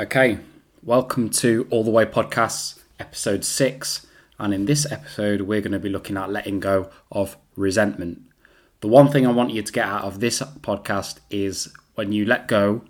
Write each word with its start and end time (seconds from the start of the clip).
Okay, 0.00 0.38
welcome 0.82 1.28
to 1.28 1.66
All 1.68 1.84
the 1.84 1.90
Way 1.90 2.06
Podcasts, 2.06 2.80
episode 2.98 3.44
six. 3.44 4.06
And 4.38 4.54
in 4.54 4.64
this 4.64 4.90
episode, 4.90 5.42
we're 5.42 5.60
going 5.60 5.72
to 5.72 5.78
be 5.78 5.90
looking 5.90 6.16
at 6.16 6.30
letting 6.30 6.58
go 6.58 6.88
of 7.12 7.36
resentment. 7.54 8.22
The 8.80 8.88
one 8.88 9.08
thing 9.08 9.26
I 9.26 9.30
want 9.30 9.50
you 9.50 9.60
to 9.60 9.70
get 9.70 9.84
out 9.84 10.04
of 10.04 10.20
this 10.20 10.40
podcast 10.40 11.18
is 11.28 11.70
when 11.96 12.12
you 12.12 12.24
let 12.24 12.48
go 12.48 12.80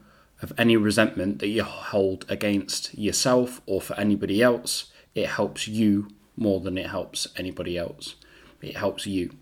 of 0.41 0.53
any 0.57 0.77
resentment 0.77 1.41
that 1.41 1.49
you 1.49 1.65
hold 1.65 2.27
against 2.29 2.97
yourself 2.97 3.61
or 3.67 3.81
for 3.81 3.99
anybody 3.99 4.41
else, 4.41 4.93
it 5.13 5.31
helps 5.31 5.67
you 5.67 6.07
more 6.37 6.61
than 6.61 6.79
it 6.79 6.91
helps 6.91 7.27
anybody 7.37 7.77
else. 7.77 8.15
It 8.63 8.77
helps 8.77 9.05
you. 9.05 9.33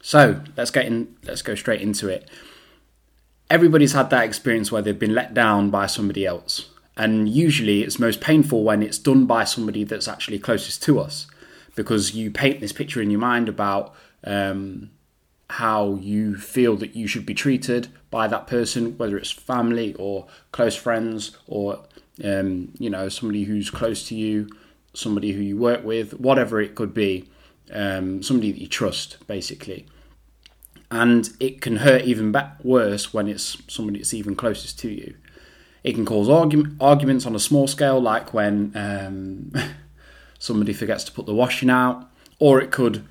So 0.00 0.40
let's 0.56 0.70
get 0.70 0.86
in. 0.86 1.18
Let's 1.22 1.42
go 1.42 1.54
straight 1.54 1.82
into 1.82 2.08
it. 2.08 2.30
Everybody's 3.50 3.92
had 3.92 4.08
that 4.08 4.24
experience 4.24 4.72
where 4.72 4.80
they've 4.80 4.98
been 4.98 5.14
let 5.14 5.34
down 5.34 5.68
by 5.68 5.84
somebody 5.84 6.24
else, 6.24 6.70
and 6.98 7.28
usually 7.28 7.82
it's 7.82 7.98
most 7.98 8.20
painful 8.20 8.64
when 8.64 8.82
it's 8.82 8.98
done 8.98 9.24
by 9.24 9.44
somebody 9.44 9.84
that's 9.84 10.08
actually 10.08 10.38
closest 10.38 10.82
to 10.82 10.98
us, 10.98 11.26
because 11.76 12.14
you 12.14 12.30
paint 12.30 12.60
this 12.60 12.72
picture 12.72 13.00
in 13.00 13.10
your 13.10 13.20
mind 13.20 13.48
about 13.48 13.94
um, 14.24 14.90
how 15.50 15.94
you 15.94 16.36
feel 16.36 16.76
that 16.76 16.96
you 16.96 17.06
should 17.06 17.24
be 17.24 17.34
treated 17.34 17.88
by 18.10 18.26
that 18.26 18.46
person, 18.46 18.98
whether 18.98 19.16
it's 19.16 19.30
family 19.30 19.94
or 19.94 20.26
close 20.52 20.74
friends 20.74 21.36
or 21.46 21.84
um, 22.24 22.72
you 22.78 22.90
know 22.90 23.08
somebody 23.08 23.44
who's 23.44 23.70
close 23.70 24.06
to 24.08 24.16
you, 24.16 24.48
somebody 24.92 25.32
who 25.32 25.40
you 25.40 25.56
work 25.56 25.84
with, 25.84 26.18
whatever 26.18 26.60
it 26.60 26.74
could 26.74 26.92
be, 26.92 27.28
um, 27.72 28.22
somebody 28.22 28.50
that 28.50 28.60
you 28.60 28.66
trust, 28.66 29.24
basically. 29.26 29.86
And 30.90 31.30
it 31.38 31.60
can 31.60 31.76
hurt 31.76 32.02
even 32.02 32.32
back 32.32 32.64
worse 32.64 33.12
when 33.12 33.28
it's 33.28 33.58
somebody 33.68 33.98
that's 33.98 34.14
even 34.14 34.34
closest 34.34 34.78
to 34.80 34.88
you. 34.88 35.14
It 35.84 35.94
can 35.94 36.04
cause 36.04 36.28
argu- 36.28 36.76
arguments 36.80 37.26
on 37.26 37.34
a 37.34 37.38
small 37.38 37.66
scale, 37.66 38.00
like 38.00 38.34
when 38.34 38.72
um, 38.74 39.52
somebody 40.38 40.72
forgets 40.72 41.04
to 41.04 41.12
put 41.12 41.26
the 41.26 41.34
washing 41.34 41.70
out, 41.70 42.10
or 42.38 42.60
it 42.60 42.70
could 42.70 43.06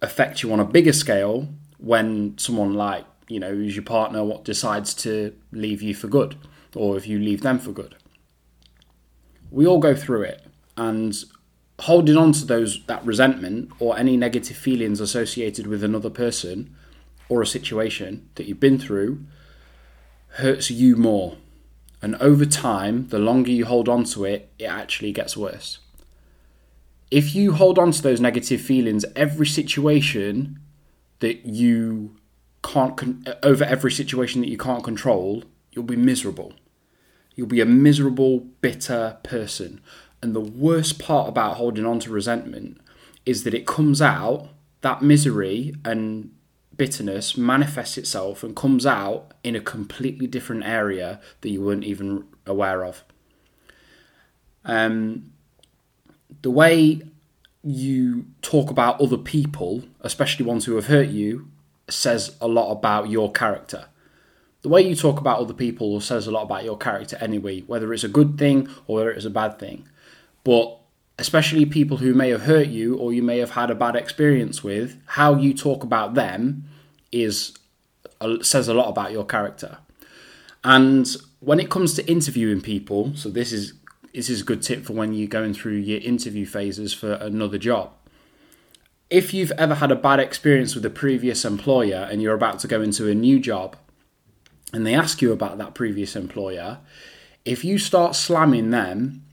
affect 0.00 0.42
you 0.42 0.52
on 0.52 0.60
a 0.60 0.64
bigger 0.64 0.92
scale 0.92 1.48
when 1.78 2.36
someone 2.38 2.74
like 2.74 3.04
you 3.28 3.40
know 3.40 3.50
who's 3.50 3.74
your 3.74 3.84
partner 3.84 4.22
what 4.24 4.44
decides 4.44 4.94
to 4.94 5.34
leave 5.52 5.82
you 5.82 5.94
for 5.94 6.06
good 6.06 6.36
or 6.74 6.96
if 6.96 7.06
you 7.06 7.18
leave 7.18 7.42
them 7.42 7.58
for 7.58 7.72
good. 7.72 7.96
We 9.50 9.66
all 9.66 9.78
go 9.78 9.94
through 9.94 10.22
it 10.22 10.46
and 10.76 11.14
holding 11.80 12.16
on 12.16 12.32
to 12.32 12.44
those 12.44 12.84
that 12.86 13.04
resentment 13.04 13.70
or 13.78 13.96
any 13.98 14.16
negative 14.16 14.56
feelings 14.56 15.00
associated 15.00 15.66
with 15.66 15.82
another 15.82 16.10
person 16.10 16.74
or 17.28 17.42
a 17.42 17.46
situation 17.46 18.28
that 18.34 18.46
you've 18.46 18.60
been 18.60 18.78
through 18.78 19.24
hurts 20.32 20.70
you 20.70 20.96
more 20.96 21.36
and 22.00 22.14
over 22.16 22.44
time 22.44 23.08
the 23.08 23.18
longer 23.18 23.50
you 23.50 23.64
hold 23.64 23.88
on 23.88 24.04
to 24.04 24.24
it 24.24 24.50
it 24.58 24.66
actually 24.66 25.12
gets 25.12 25.36
worse 25.36 25.78
if 27.10 27.34
you 27.34 27.52
hold 27.52 27.78
on 27.78 27.90
to 27.92 28.02
those 28.02 28.20
negative 28.20 28.60
feelings, 28.60 29.04
every 29.16 29.46
situation 29.46 30.60
that 31.20 31.46
you 31.46 32.16
can't 32.62 32.96
con- 32.96 33.24
over 33.42 33.64
every 33.64 33.90
situation 33.90 34.40
that 34.42 34.50
you 34.50 34.58
can't 34.58 34.84
control, 34.84 35.44
you'll 35.72 35.84
be 35.84 35.96
miserable. 35.96 36.52
You'll 37.34 37.46
be 37.46 37.60
a 37.60 37.66
miserable, 37.66 38.40
bitter 38.60 39.18
person. 39.22 39.80
And 40.22 40.34
the 40.34 40.40
worst 40.40 40.98
part 40.98 41.28
about 41.28 41.56
holding 41.56 41.86
on 41.86 42.00
to 42.00 42.10
resentment 42.10 42.80
is 43.24 43.44
that 43.44 43.54
it 43.54 43.66
comes 43.66 44.02
out, 44.02 44.48
that 44.80 45.02
misery 45.02 45.74
and 45.84 46.32
bitterness 46.78 47.36
manifests 47.36 47.98
itself 47.98 48.42
and 48.42 48.56
comes 48.56 48.86
out 48.86 49.34
in 49.44 49.54
a 49.54 49.60
completely 49.60 50.26
different 50.26 50.64
area 50.64 51.20
that 51.42 51.50
you 51.50 51.60
weren't 51.60 51.84
even 51.84 52.24
aware 52.46 52.84
of. 52.84 53.04
Um, 54.64 55.32
the 56.42 56.50
way 56.50 57.02
you 57.62 58.26
talk 58.40 58.70
about 58.70 59.00
other 59.00 59.18
people, 59.18 59.82
especially 60.00 60.46
ones 60.46 60.64
who 60.64 60.76
have 60.76 60.86
hurt 60.86 61.08
you, 61.08 61.50
says 61.90 62.36
a 62.40 62.48
lot 62.48 62.70
about 62.70 63.10
your 63.10 63.32
character. 63.32 63.86
The 64.62 64.68
way 64.68 64.82
you 64.82 64.94
talk 64.94 65.18
about 65.18 65.40
other 65.40 65.54
people 65.54 66.00
says 66.00 66.26
a 66.26 66.30
lot 66.30 66.42
about 66.42 66.64
your 66.64 66.78
character 66.78 67.16
anyway, 67.20 67.60
whether 67.60 67.92
it's 67.92 68.04
a 68.04 68.08
good 68.08 68.38
thing 68.38 68.68
or 68.86 68.96
whether 68.96 69.10
it's 69.10 69.24
a 69.24 69.30
bad 69.30 69.58
thing. 69.58 69.88
But 70.44 70.77
especially 71.18 71.66
people 71.66 71.96
who 71.96 72.14
may 72.14 72.30
have 72.30 72.42
hurt 72.42 72.68
you 72.68 72.96
or 72.96 73.12
you 73.12 73.22
may 73.22 73.38
have 73.38 73.50
had 73.50 73.70
a 73.70 73.74
bad 73.74 73.96
experience 73.96 74.62
with, 74.62 74.96
how 75.06 75.34
you 75.34 75.52
talk 75.52 75.82
about 75.82 76.14
them 76.14 76.64
is 77.10 77.56
says 78.42 78.68
a 78.68 78.74
lot 78.74 78.88
about 78.88 79.12
your 79.12 79.24
character. 79.24 79.78
And 80.64 81.06
when 81.40 81.60
it 81.60 81.70
comes 81.70 81.94
to 81.94 82.10
interviewing 82.10 82.60
people, 82.60 83.14
so 83.14 83.28
this 83.28 83.52
is 83.52 83.74
this 84.14 84.30
is 84.30 84.40
a 84.40 84.44
good 84.44 84.62
tip 84.62 84.84
for 84.84 84.94
when 84.94 85.12
you're 85.12 85.28
going 85.28 85.54
through 85.54 85.76
your 85.76 86.00
interview 86.00 86.46
phases 86.46 86.92
for 86.92 87.12
another 87.14 87.58
job. 87.58 87.92
If 89.10 89.32
you've 89.32 89.52
ever 89.52 89.76
had 89.76 89.90
a 89.90 89.96
bad 89.96 90.20
experience 90.20 90.74
with 90.74 90.84
a 90.84 90.90
previous 90.90 91.44
employer 91.44 92.08
and 92.10 92.20
you're 92.20 92.34
about 92.34 92.58
to 92.60 92.68
go 92.68 92.82
into 92.82 93.08
a 93.08 93.14
new 93.14 93.38
job 93.38 93.76
and 94.72 94.86
they 94.86 94.94
ask 94.94 95.22
you 95.22 95.32
about 95.32 95.58
that 95.58 95.74
previous 95.74 96.16
employer, 96.16 96.78
if 97.44 97.64
you 97.64 97.78
start 97.78 98.16
slamming 98.16 98.70
them 98.70 99.24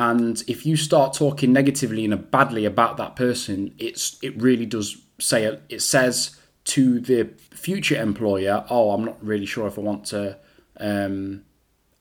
and 0.00 0.42
if 0.46 0.64
you 0.64 0.76
start 0.78 1.12
talking 1.12 1.52
negatively 1.52 2.06
and 2.06 2.30
badly 2.30 2.64
about 2.64 2.96
that 2.96 3.16
person, 3.16 3.74
it's 3.76 4.16
it 4.22 4.34
really 4.40 4.64
does 4.64 4.96
say 5.18 5.44
it 5.68 5.82
says 5.82 6.38
to 6.64 7.00
the 7.00 7.28
future 7.50 8.00
employer, 8.00 8.64
"Oh, 8.70 8.92
I'm 8.92 9.04
not 9.04 9.22
really 9.22 9.44
sure 9.44 9.66
if 9.66 9.76
I 9.76 9.82
want 9.82 10.06
to 10.06 10.38
um, 10.78 11.44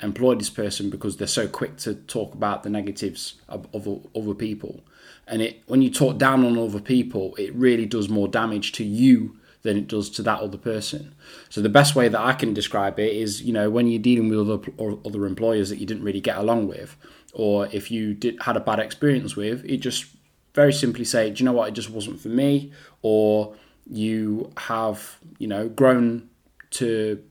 employ 0.02 0.36
this 0.36 0.50
person 0.50 0.90
because 0.90 1.18
they're 1.18 1.28
so 1.28 1.46
quick 1.46 1.76
to 1.80 1.94
talk 1.94 2.34
about 2.34 2.64
the 2.64 2.70
negatives 2.70 3.34
of, 3.50 3.68
of 3.74 3.86
other 4.16 4.34
people. 4.34 4.86
And 5.28 5.42
it 5.42 5.62
when 5.68 5.82
you 5.82 5.92
talk 5.92 6.18
down 6.18 6.46
on 6.46 6.58
other 6.58 6.80
people, 6.80 7.36
it 7.36 7.54
really 7.54 7.86
does 7.86 8.08
more 8.08 8.30
damage 8.30 8.72
to 8.74 8.86
you 8.86 9.36
than 9.64 9.76
it 9.76 9.90
does 9.90 10.10
to 10.10 10.22
that 10.24 10.40
other 10.40 10.58
person. 10.58 11.14
So 11.50 11.62
the 11.62 11.68
best 11.68 11.96
way 11.96 12.08
that 12.08 12.22
I 12.22 12.32
can 12.32 12.54
describe 12.54 12.98
it 12.98 13.14
is, 13.14 13.42
you 13.42 13.52
know, 13.52 13.70
when 13.70 13.88
you're 13.88 14.02
dealing 14.02 14.30
with 14.30 14.50
other 14.50 14.62
other 15.06 15.26
employers 15.26 15.70
that 15.70 15.80
you 15.80 15.86
didn't 15.86 16.04
really 16.04 16.22
get 16.22 16.38
along 16.38 16.70
with, 16.70 16.96
or 17.34 17.68
if 17.72 17.92
you 17.92 18.14
did 18.14 18.42
had 18.42 18.58
a 18.58 18.60
bad 18.60 18.80
experience 18.80 19.36
with, 19.36 19.64
it 19.66 19.78
just 19.78 20.06
very 20.54 20.74
simply 20.74 21.06
say, 21.06 21.30
do 21.30 21.44
you 21.44 21.46
know 21.46 21.54
what, 21.54 21.70
it 21.70 21.74
just 21.74 21.90
wasn't 21.90 22.20
for 22.20 22.30
me, 22.30 22.72
or 23.02 23.56
you 23.90 24.52
have, 24.58 25.20
you 25.38 25.48
know, 25.48 25.70
grown 25.70 26.30
to 26.72 27.24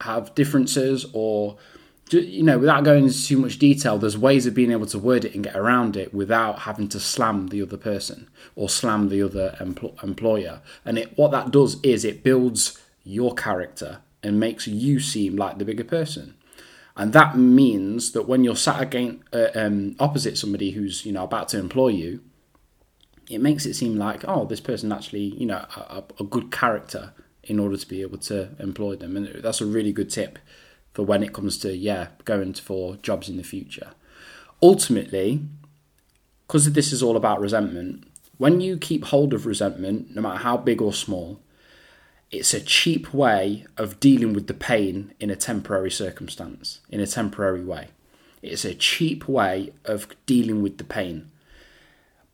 have 0.00 0.34
differences 0.34 1.06
or 1.12 1.56
you 2.10 2.44
know, 2.44 2.58
without 2.58 2.84
going 2.84 3.04
into 3.04 3.24
too 3.24 3.38
much 3.38 3.58
detail, 3.58 3.98
there's 3.98 4.16
ways 4.16 4.46
of 4.46 4.54
being 4.54 4.70
able 4.70 4.86
to 4.86 4.98
word 4.98 5.24
it 5.24 5.34
and 5.34 5.42
get 5.42 5.56
around 5.56 5.96
it 5.96 6.14
without 6.14 6.60
having 6.60 6.88
to 6.88 7.00
slam 7.00 7.48
the 7.48 7.60
other 7.60 7.76
person 7.76 8.28
or 8.54 8.68
slam 8.68 9.08
the 9.08 9.20
other 9.22 9.56
empl- 9.60 10.00
employer. 10.04 10.60
And 10.84 10.98
it, 10.98 11.18
what 11.18 11.32
that 11.32 11.50
does 11.50 11.80
is 11.82 12.04
it 12.04 12.22
builds 12.22 12.80
your 13.02 13.34
character 13.34 13.98
and 14.22 14.38
makes 14.38 14.68
you 14.68 15.00
seem 15.00 15.34
like 15.34 15.58
the 15.58 15.64
bigger 15.64 15.84
person. 15.84 16.36
And 16.96 17.12
that 17.12 17.36
means 17.36 18.12
that 18.12 18.26
when 18.26 18.42
you're 18.42 18.56
sat 18.56 18.80
against, 18.80 19.22
uh, 19.32 19.48
um, 19.54 19.96
opposite 20.00 20.38
somebody 20.38 20.70
who's 20.70 21.04
you 21.04 21.12
know 21.12 21.24
about 21.24 21.48
to 21.50 21.58
employ 21.58 21.88
you, 21.88 22.20
it 23.28 23.40
makes 23.40 23.66
it 23.66 23.74
seem 23.74 23.96
like 23.96 24.24
oh, 24.26 24.46
this 24.46 24.60
person 24.60 24.92
actually 24.92 25.34
you 25.36 25.46
know 25.46 25.66
a, 25.76 26.02
a 26.18 26.24
good 26.24 26.50
character 26.50 27.12
in 27.44 27.60
order 27.60 27.76
to 27.76 27.86
be 27.86 28.02
able 28.02 28.18
to 28.18 28.48
employ 28.58 28.96
them. 28.96 29.16
And 29.16 29.42
that's 29.42 29.60
a 29.60 29.66
really 29.66 29.92
good 29.92 30.10
tip 30.10 30.38
for 30.94 31.02
when 31.02 31.22
it 31.22 31.34
comes 31.34 31.58
to 31.58 31.76
yeah 31.76 32.08
going 32.24 32.54
for 32.54 32.96
jobs 32.96 33.28
in 33.28 33.36
the 33.36 33.44
future. 33.44 33.90
Ultimately, 34.62 35.42
because 36.46 36.72
this 36.72 36.92
is 36.92 37.02
all 37.02 37.16
about 37.16 37.40
resentment, 37.40 38.10
when 38.38 38.62
you 38.62 38.78
keep 38.78 39.04
hold 39.04 39.34
of 39.34 39.44
resentment, 39.44 40.14
no 40.14 40.22
matter 40.22 40.38
how 40.38 40.56
big 40.56 40.80
or 40.80 40.94
small, 40.94 41.40
it's 42.30 42.52
a 42.52 42.60
cheap 42.60 43.14
way 43.14 43.66
of 43.76 44.00
dealing 44.00 44.32
with 44.32 44.46
the 44.46 44.54
pain 44.54 45.12
in 45.20 45.30
a 45.30 45.36
temporary 45.36 45.90
circumstance, 45.90 46.80
in 46.90 47.00
a 47.00 47.06
temporary 47.06 47.64
way. 47.64 47.88
It's 48.42 48.64
a 48.64 48.74
cheap 48.74 49.28
way 49.28 49.72
of 49.84 50.08
dealing 50.26 50.62
with 50.62 50.78
the 50.78 50.84
pain. 50.84 51.30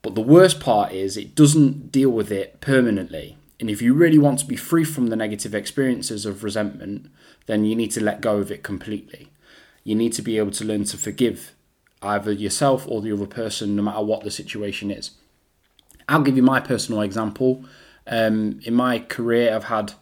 But 0.02 0.14
the 0.14 0.20
worst 0.20 0.60
part 0.60 0.92
is 0.92 1.16
it 1.16 1.34
doesn't 1.34 1.92
deal 1.92 2.10
with 2.10 2.32
it 2.32 2.60
permanently. 2.60 3.36
And 3.60 3.70
if 3.70 3.80
you 3.80 3.94
really 3.94 4.18
want 4.18 4.40
to 4.40 4.46
be 4.46 4.56
free 4.56 4.82
from 4.82 5.06
the 5.06 5.16
negative 5.16 5.54
experiences 5.54 6.26
of 6.26 6.42
resentment, 6.42 7.08
then 7.46 7.64
you 7.64 7.76
need 7.76 7.92
to 7.92 8.02
let 8.02 8.20
go 8.20 8.38
of 8.38 8.50
it 8.50 8.64
completely. 8.64 9.28
You 9.84 9.94
need 9.94 10.12
to 10.14 10.22
be 10.22 10.38
able 10.38 10.50
to 10.52 10.64
learn 10.64 10.84
to 10.84 10.96
forgive 10.96 11.54
either 12.02 12.32
yourself 12.32 12.84
or 12.88 13.00
the 13.00 13.12
other 13.12 13.26
person, 13.26 13.76
no 13.76 13.82
matter 13.82 14.02
what 14.02 14.24
the 14.24 14.30
situation 14.30 14.90
is. 14.90 15.12
I'll 16.08 16.22
give 16.22 16.36
you 16.36 16.42
my 16.42 16.58
personal 16.58 17.02
example. 17.02 17.64
Um, 18.06 18.60
in 18.64 18.74
my 18.74 18.98
career, 18.98 19.54
I've 19.54 19.64
had 19.64 19.94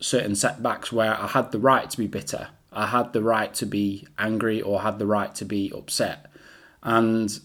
certain 0.00 0.34
setbacks 0.34 0.92
where 0.92 1.18
I 1.18 1.26
had 1.26 1.52
the 1.52 1.58
right 1.58 1.88
to 1.88 1.98
be 1.98 2.06
bitter, 2.06 2.48
I 2.72 2.86
had 2.86 3.12
the 3.12 3.22
right 3.22 3.54
to 3.54 3.66
be 3.66 4.06
angry, 4.18 4.60
or 4.60 4.82
had 4.82 4.98
the 4.98 5.06
right 5.06 5.34
to 5.36 5.44
be 5.44 5.72
upset. 5.74 6.26
And 6.82 7.38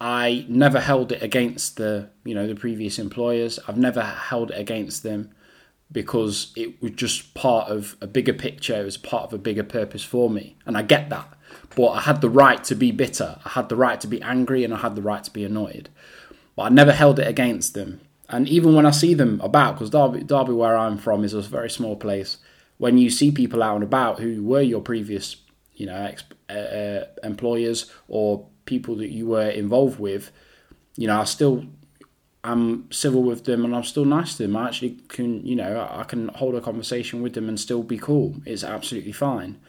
I 0.00 0.46
never 0.48 0.80
held 0.80 1.12
it 1.12 1.22
against 1.22 1.76
the 1.76 2.10
you 2.24 2.34
know 2.34 2.46
the 2.46 2.54
previous 2.54 2.98
employers. 2.98 3.58
I've 3.68 3.76
never 3.76 4.02
held 4.02 4.50
it 4.50 4.58
against 4.58 5.02
them 5.02 5.30
because 5.92 6.52
it 6.56 6.80
was 6.82 6.92
just 6.92 7.34
part 7.34 7.68
of 7.68 7.96
a 8.00 8.06
bigger 8.06 8.32
picture. 8.32 8.80
It 8.80 8.84
was 8.84 8.96
part 8.96 9.24
of 9.24 9.32
a 9.34 9.38
bigger 9.38 9.62
purpose 9.62 10.02
for 10.02 10.30
me, 10.30 10.56
and 10.64 10.76
I 10.76 10.82
get 10.82 11.10
that. 11.10 11.28
But 11.76 11.90
I 11.90 12.00
had 12.00 12.20
the 12.20 12.30
right 12.30 12.62
to 12.64 12.74
be 12.74 12.90
bitter. 12.90 13.38
I 13.44 13.50
had 13.50 13.68
the 13.68 13.76
right 13.76 14.00
to 14.00 14.06
be 14.06 14.20
angry 14.22 14.64
and 14.64 14.74
I 14.74 14.78
had 14.78 14.96
the 14.96 15.02
right 15.02 15.22
to 15.22 15.30
be 15.30 15.44
annoyed. 15.44 15.88
But 16.56 16.62
I 16.62 16.68
never 16.68 16.92
held 16.92 17.18
it 17.18 17.26
against 17.26 17.74
them. 17.74 18.00
And 18.32 18.48
even 18.48 18.74
when 18.74 18.86
I 18.86 18.90
see 18.90 19.14
them 19.14 19.40
about, 19.42 19.74
because 19.74 19.90
Derby, 19.90 20.24
Derby, 20.24 20.52
where 20.52 20.76
I'm 20.76 20.98
from, 20.98 21.22
is 21.22 21.34
a 21.34 21.42
very 21.42 21.70
small 21.70 21.96
place, 21.96 22.38
when 22.78 22.98
you 22.98 23.10
see 23.10 23.30
people 23.30 23.62
out 23.62 23.76
and 23.76 23.84
about 23.84 24.18
who 24.18 24.42
were 24.42 24.62
your 24.62 24.80
previous, 24.80 25.36
you 25.74 25.86
know, 25.86 25.94
ex- 25.94 26.24
uh, 26.48 26.52
uh 26.52 27.04
employers 27.22 27.92
or 28.08 28.46
people 28.64 28.96
that 28.96 29.10
you 29.10 29.26
were 29.26 29.50
involved 29.50 30.00
with, 30.00 30.32
you 30.96 31.06
know, 31.06 31.20
I 31.20 31.24
still 31.24 31.66
I'm 32.44 32.90
civil 32.90 33.22
with 33.22 33.44
them 33.44 33.64
and 33.64 33.74
I'm 33.74 33.84
still 33.84 34.04
nice 34.04 34.36
to 34.36 34.44
them. 34.44 34.56
I 34.56 34.66
actually 34.66 34.98
can, 35.08 35.46
you 35.46 35.54
know, 35.54 35.88
I 35.90 36.02
can 36.04 36.28
hold 36.28 36.56
a 36.56 36.60
conversation 36.60 37.22
with 37.22 37.34
them 37.34 37.48
and 37.48 37.58
still 37.58 37.82
be 37.82 37.98
cool. 37.98 38.36
It's 38.44 38.64
absolutely 38.64 39.12
fine. 39.12 39.60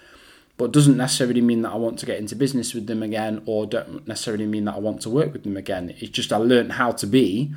But 0.58 0.72
doesn't 0.72 0.98
necessarily 0.98 1.42
mean 1.42 1.62
that 1.64 1.72
I 1.72 1.76
want 1.76 2.00
to 2.00 2.06
get 2.06 2.18
into 2.18 2.36
business 2.36 2.74
with 2.74 2.88
them 2.88 3.04
again 3.04 3.44
or 3.46 3.66
don't 3.66 4.08
necessarily 4.08 4.46
mean 4.48 4.66
that 4.66 4.76
I 4.76 4.80
want 4.80 5.02
to 5.02 5.10
work 5.10 5.34
with 5.34 5.44
them 5.44 5.58
again. 5.58 5.94
It's 6.00 6.10
just 6.10 6.34
I 6.34 6.38
learned 6.38 6.74
how 6.74 6.92
to 6.94 7.06
be. 7.06 7.54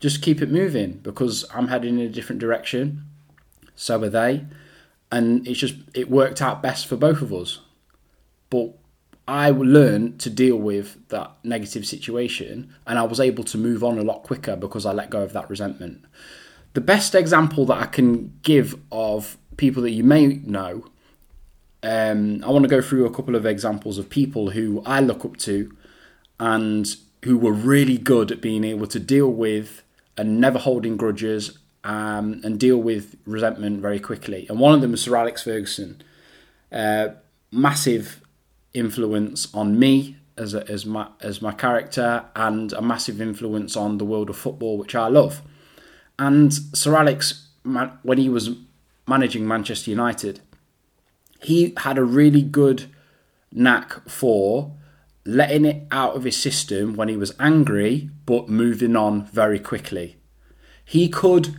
Just 0.00 0.22
keep 0.22 0.42
it 0.42 0.50
moving 0.50 0.94
because 1.02 1.44
I'm 1.54 1.68
heading 1.68 1.98
in 1.98 2.06
a 2.06 2.08
different 2.08 2.40
direction. 2.40 3.04
So 3.76 4.02
are 4.02 4.08
they. 4.08 4.46
And 5.12 5.46
it's 5.46 5.60
just, 5.60 5.76
it 5.94 6.10
worked 6.10 6.40
out 6.40 6.62
best 6.62 6.86
for 6.86 6.96
both 6.96 7.22
of 7.22 7.32
us. 7.32 7.60
But 8.48 8.74
I 9.28 9.50
learned 9.50 10.18
to 10.20 10.30
deal 10.30 10.56
with 10.56 10.96
that 11.08 11.32
negative 11.44 11.86
situation 11.86 12.74
and 12.86 12.98
I 12.98 13.02
was 13.02 13.20
able 13.20 13.44
to 13.44 13.58
move 13.58 13.84
on 13.84 13.98
a 13.98 14.02
lot 14.02 14.22
quicker 14.22 14.56
because 14.56 14.84
I 14.84 14.92
let 14.92 15.10
go 15.10 15.22
of 15.22 15.32
that 15.34 15.48
resentment. 15.48 16.04
The 16.72 16.80
best 16.80 17.14
example 17.14 17.64
that 17.66 17.78
I 17.78 17.86
can 17.86 18.32
give 18.42 18.76
of 18.90 19.36
people 19.56 19.82
that 19.82 19.90
you 19.90 20.02
may 20.02 20.26
know, 20.26 20.84
um, 21.82 22.42
I 22.44 22.50
want 22.50 22.64
to 22.64 22.68
go 22.68 22.82
through 22.82 23.06
a 23.06 23.14
couple 23.14 23.36
of 23.36 23.46
examples 23.46 23.98
of 23.98 24.10
people 24.10 24.50
who 24.50 24.82
I 24.84 25.00
look 25.00 25.24
up 25.24 25.36
to 25.38 25.76
and 26.38 26.86
who 27.24 27.38
were 27.38 27.52
really 27.52 27.98
good 27.98 28.32
at 28.32 28.40
being 28.40 28.64
able 28.64 28.86
to 28.88 28.98
deal 28.98 29.30
with 29.30 29.82
and 30.20 30.38
never 30.38 30.58
holding 30.58 30.98
grudges 30.98 31.58
um, 31.82 32.42
and 32.44 32.60
deal 32.60 32.76
with 32.76 33.16
resentment 33.24 33.80
very 33.80 33.98
quickly. 33.98 34.46
And 34.50 34.60
one 34.60 34.74
of 34.74 34.82
them 34.82 34.90
was 34.90 35.00
Sir 35.00 35.16
Alex 35.16 35.42
Ferguson. 35.42 36.02
Uh, 36.70 37.08
massive 37.50 38.20
influence 38.74 39.52
on 39.54 39.78
me 39.78 40.16
as 40.36 40.52
a, 40.52 40.68
as 40.70 40.84
my 40.84 41.08
as 41.22 41.40
my 41.40 41.52
character 41.52 42.26
and 42.36 42.74
a 42.74 42.82
massive 42.82 43.18
influence 43.18 43.78
on 43.78 43.96
the 43.96 44.04
world 44.04 44.28
of 44.28 44.36
football, 44.36 44.76
which 44.76 44.94
I 44.94 45.08
love. 45.08 45.40
And 46.18 46.52
Sir 46.52 46.94
Alex, 46.94 47.48
when 48.02 48.18
he 48.18 48.28
was 48.28 48.50
managing 49.08 49.48
Manchester 49.48 49.90
United, 49.90 50.40
he 51.40 51.72
had 51.78 51.96
a 51.96 52.04
really 52.04 52.42
good 52.42 52.90
knack 53.50 54.06
for 54.06 54.76
letting 55.34 55.64
it 55.64 55.86
out 55.90 56.16
of 56.16 56.24
his 56.24 56.36
system 56.36 56.94
when 56.94 57.08
he 57.08 57.16
was 57.16 57.34
angry, 57.38 58.10
but 58.26 58.48
moving 58.48 58.96
on 58.96 59.26
very 59.26 59.58
quickly. 59.58 60.16
He 60.84 61.08
could 61.08 61.56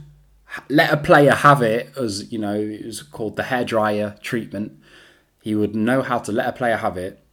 let 0.70 0.92
a 0.92 0.98
player 0.98 1.32
have 1.32 1.62
it, 1.62 1.92
as 1.98 2.32
you 2.32 2.40
know, 2.40 2.56
it 2.56 2.86
was 2.86 3.02
called 3.02 3.36
the 3.36 3.44
hairdryer 3.44 4.20
treatment 4.22 4.82
he 5.42 5.56
would 5.56 5.76
know 5.76 6.02
how 6.02 6.20
to 6.20 6.32
let 6.32 6.48
a 6.48 6.54
player 6.54 6.78
have 6.78 6.98
it, 6.98 7.24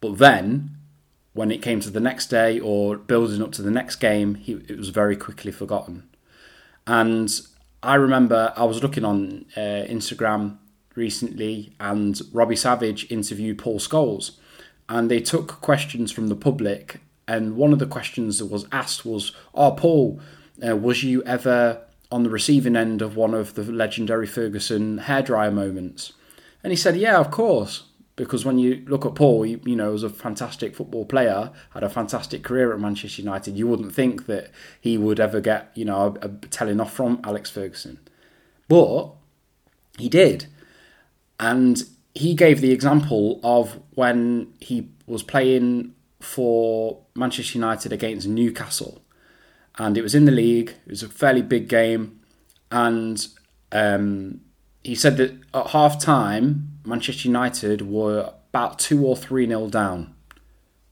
but 0.00 0.18
then 0.18 0.76
when 1.32 1.50
it 1.50 1.62
came 1.62 1.80
to 1.80 1.90
the 1.90 2.00
next 2.00 2.26
day 2.26 2.60
or 2.60 2.96
building 2.96 3.42
up 3.42 3.52
to 3.52 3.62
the 3.62 3.70
next 3.70 3.96
game, 3.96 4.34
he, 4.34 4.52
it 4.68 4.76
was 4.76 4.90
very 4.90 5.16
quickly 5.16 5.50
forgotten. 5.50 6.08
And 6.86 7.30
I 7.82 7.94
remember 7.94 8.52
I 8.56 8.64
was 8.64 8.82
looking 8.82 9.04
on 9.04 9.46
uh, 9.56 9.86
Instagram 9.88 10.58
recently, 10.94 11.72
and 11.80 12.20
Robbie 12.32 12.56
Savage 12.56 13.10
interviewed 13.10 13.58
Paul 13.58 13.78
Scholes, 13.78 14.32
and 14.90 15.10
they 15.10 15.20
took 15.20 15.62
questions 15.62 16.12
from 16.12 16.28
the 16.28 16.36
public. 16.36 17.00
And 17.26 17.56
one 17.56 17.72
of 17.72 17.78
the 17.78 17.86
questions 17.86 18.38
that 18.38 18.46
was 18.46 18.66
asked 18.72 19.06
was, 19.06 19.32
"Oh, 19.54 19.70
Paul, 19.70 20.20
uh, 20.66 20.76
was 20.76 21.02
you 21.02 21.22
ever 21.22 21.80
on 22.10 22.24
the 22.24 22.30
receiving 22.30 22.76
end 22.76 23.00
of 23.00 23.16
one 23.16 23.32
of 23.32 23.54
the 23.54 23.62
legendary 23.62 24.26
Ferguson 24.26 24.98
hairdryer 24.98 25.52
moments?" 25.52 26.12
And 26.62 26.72
he 26.72 26.76
said, 26.76 26.96
Yeah, 26.96 27.18
of 27.18 27.30
course. 27.30 27.84
Because 28.16 28.44
when 28.44 28.58
you 28.58 28.84
look 28.86 29.06
at 29.06 29.14
Paul, 29.14 29.46
you, 29.46 29.60
you 29.64 29.74
know, 29.74 29.92
was 29.92 30.02
a 30.02 30.10
fantastic 30.10 30.76
football 30.76 31.06
player, 31.06 31.52
had 31.70 31.82
a 31.82 31.88
fantastic 31.88 32.42
career 32.42 32.70
at 32.74 32.78
Manchester 32.80 33.22
United. 33.22 33.56
You 33.56 33.66
wouldn't 33.66 33.94
think 33.94 34.26
that 34.26 34.50
he 34.78 34.98
would 34.98 35.18
ever 35.18 35.40
get, 35.40 35.70
you 35.74 35.86
know, 35.86 36.18
a, 36.20 36.26
a 36.26 36.28
telling 36.28 36.80
off 36.80 36.92
from 36.92 37.20
Alex 37.24 37.48
Ferguson. 37.48 37.98
But 38.68 39.12
he 39.96 40.10
did. 40.10 40.46
And 41.38 41.82
he 42.14 42.34
gave 42.34 42.60
the 42.60 42.72
example 42.72 43.40
of 43.42 43.80
when 43.94 44.52
he 44.60 44.88
was 45.06 45.22
playing 45.22 45.94
for 46.20 47.00
Manchester 47.14 47.58
United 47.58 47.92
against 47.92 48.26
Newcastle. 48.26 49.02
And 49.78 49.96
it 49.96 50.02
was 50.02 50.14
in 50.14 50.24
the 50.24 50.32
league, 50.32 50.74
it 50.86 50.90
was 50.90 51.02
a 51.02 51.08
fairly 51.08 51.42
big 51.42 51.68
game. 51.68 52.20
And 52.70 53.26
um, 53.72 54.40
he 54.82 54.94
said 54.94 55.16
that 55.18 55.38
at 55.54 55.68
half 55.68 56.00
time, 56.00 56.78
Manchester 56.84 57.28
United 57.28 57.82
were 57.82 58.32
about 58.50 58.78
two 58.78 59.06
or 59.06 59.16
three 59.16 59.46
nil 59.46 59.68
down. 59.68 60.14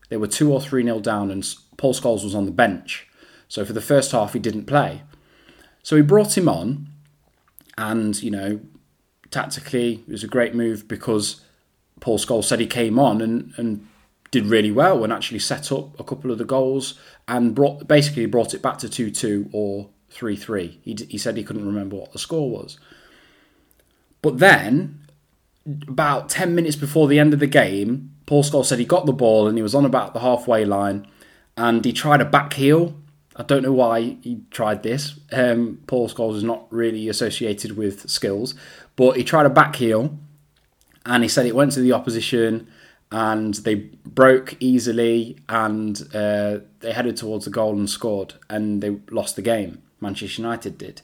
They 0.08 0.16
were 0.16 0.26
two 0.26 0.52
or 0.52 0.60
three 0.60 0.82
nil 0.82 1.00
down, 1.00 1.30
and 1.30 1.46
Paul 1.76 1.92
Scholes 1.92 2.24
was 2.24 2.34
on 2.34 2.46
the 2.46 2.52
bench. 2.52 3.06
So 3.48 3.64
for 3.64 3.72
the 3.72 3.80
first 3.80 4.12
half, 4.12 4.32
he 4.32 4.38
didn't 4.38 4.64
play. 4.66 5.02
So 5.82 5.96
he 5.96 6.02
brought 6.02 6.36
him 6.36 6.48
on, 6.48 6.88
and 7.76 8.20
you 8.22 8.30
know, 8.30 8.60
tactically, 9.30 10.04
it 10.06 10.12
was 10.12 10.24
a 10.24 10.28
great 10.28 10.54
move 10.54 10.88
because 10.88 11.42
Paul 12.00 12.18
Scholes 12.18 12.44
said 12.44 12.60
he 12.60 12.66
came 12.66 12.98
on 12.98 13.20
and, 13.20 13.52
and 13.56 13.86
did 14.30 14.46
really 14.46 14.70
well 14.70 15.04
and 15.04 15.12
actually 15.12 15.38
set 15.38 15.72
up 15.72 15.98
a 15.98 16.04
couple 16.04 16.30
of 16.30 16.38
the 16.38 16.44
goals 16.44 16.94
and 17.26 17.54
brought 17.54 17.88
basically 17.88 18.26
brought 18.26 18.54
it 18.54 18.62
back 18.62 18.78
to 18.78 18.88
2 18.88 19.10
2 19.10 19.50
or 19.52 19.88
3 20.10 20.36
3. 20.36 20.80
He, 20.82 20.96
he 21.08 21.18
said 21.18 21.36
he 21.36 21.44
couldn't 21.44 21.66
remember 21.66 21.96
what 21.96 22.12
the 22.12 22.18
score 22.18 22.50
was. 22.50 22.78
But 24.20 24.38
then, 24.38 25.06
about 25.86 26.28
10 26.28 26.54
minutes 26.54 26.76
before 26.76 27.08
the 27.08 27.18
end 27.18 27.32
of 27.32 27.40
the 27.40 27.46
game, 27.46 28.14
Paul 28.26 28.42
Scholes 28.42 28.66
said 28.66 28.78
he 28.78 28.84
got 28.84 29.06
the 29.06 29.12
ball 29.12 29.46
and 29.46 29.56
he 29.56 29.62
was 29.62 29.74
on 29.74 29.84
about 29.84 30.12
the 30.12 30.20
halfway 30.20 30.64
line 30.64 31.06
and 31.56 31.84
he 31.84 31.92
tried 31.92 32.20
a 32.20 32.24
back 32.24 32.54
heel. 32.54 32.94
I 33.36 33.44
don't 33.44 33.62
know 33.62 33.72
why 33.72 34.16
he 34.22 34.42
tried 34.50 34.82
this. 34.82 35.20
Um, 35.32 35.80
Paul 35.86 36.08
Scholes 36.08 36.36
is 36.36 36.42
not 36.42 36.66
really 36.70 37.08
associated 37.08 37.76
with 37.76 38.10
skills, 38.10 38.54
but 38.98 39.16
he 39.16 39.22
tried 39.22 39.46
a 39.46 39.50
back 39.50 39.76
heel 39.76 40.18
and 41.06 41.22
he 41.22 41.28
said 41.28 41.46
it 41.46 41.54
went 41.54 41.70
to 41.70 41.80
the 41.80 41.92
opposition 41.92 42.68
and 43.12 43.54
they 43.54 43.76
broke 43.76 44.56
easily 44.58 45.38
and 45.48 46.02
uh, 46.12 46.58
they 46.80 46.92
headed 46.92 47.16
towards 47.16 47.44
the 47.44 47.50
goal 47.50 47.78
and 47.78 47.88
scored 47.88 48.34
and 48.50 48.82
they 48.82 48.98
lost 49.12 49.36
the 49.36 49.42
game. 49.42 49.80
Manchester 50.00 50.42
United 50.42 50.76
did. 50.78 51.02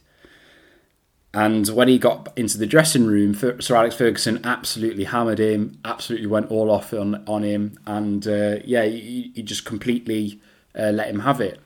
And 1.32 1.68
when 1.68 1.86
he 1.86 1.98
got 1.98 2.32
into 2.36 2.58
the 2.58 2.66
dressing 2.66 3.06
room, 3.06 3.32
Sir 3.60 3.76
Alex 3.76 3.94
Ferguson 3.94 4.40
absolutely 4.44 5.04
hammered 5.04 5.38
him, 5.38 5.78
absolutely 5.84 6.26
went 6.26 6.50
all 6.50 6.72
off 6.72 6.92
on, 6.92 7.22
on 7.28 7.44
him, 7.44 7.78
and 7.86 8.26
uh, 8.26 8.56
yeah, 8.64 8.84
he, 8.84 9.30
he, 9.34 9.42
just 9.42 9.64
completely 9.64 10.40
uh, 10.78 10.90
let 10.90 11.08
him 11.08 11.20
have 11.20 11.40
it. 11.40 11.60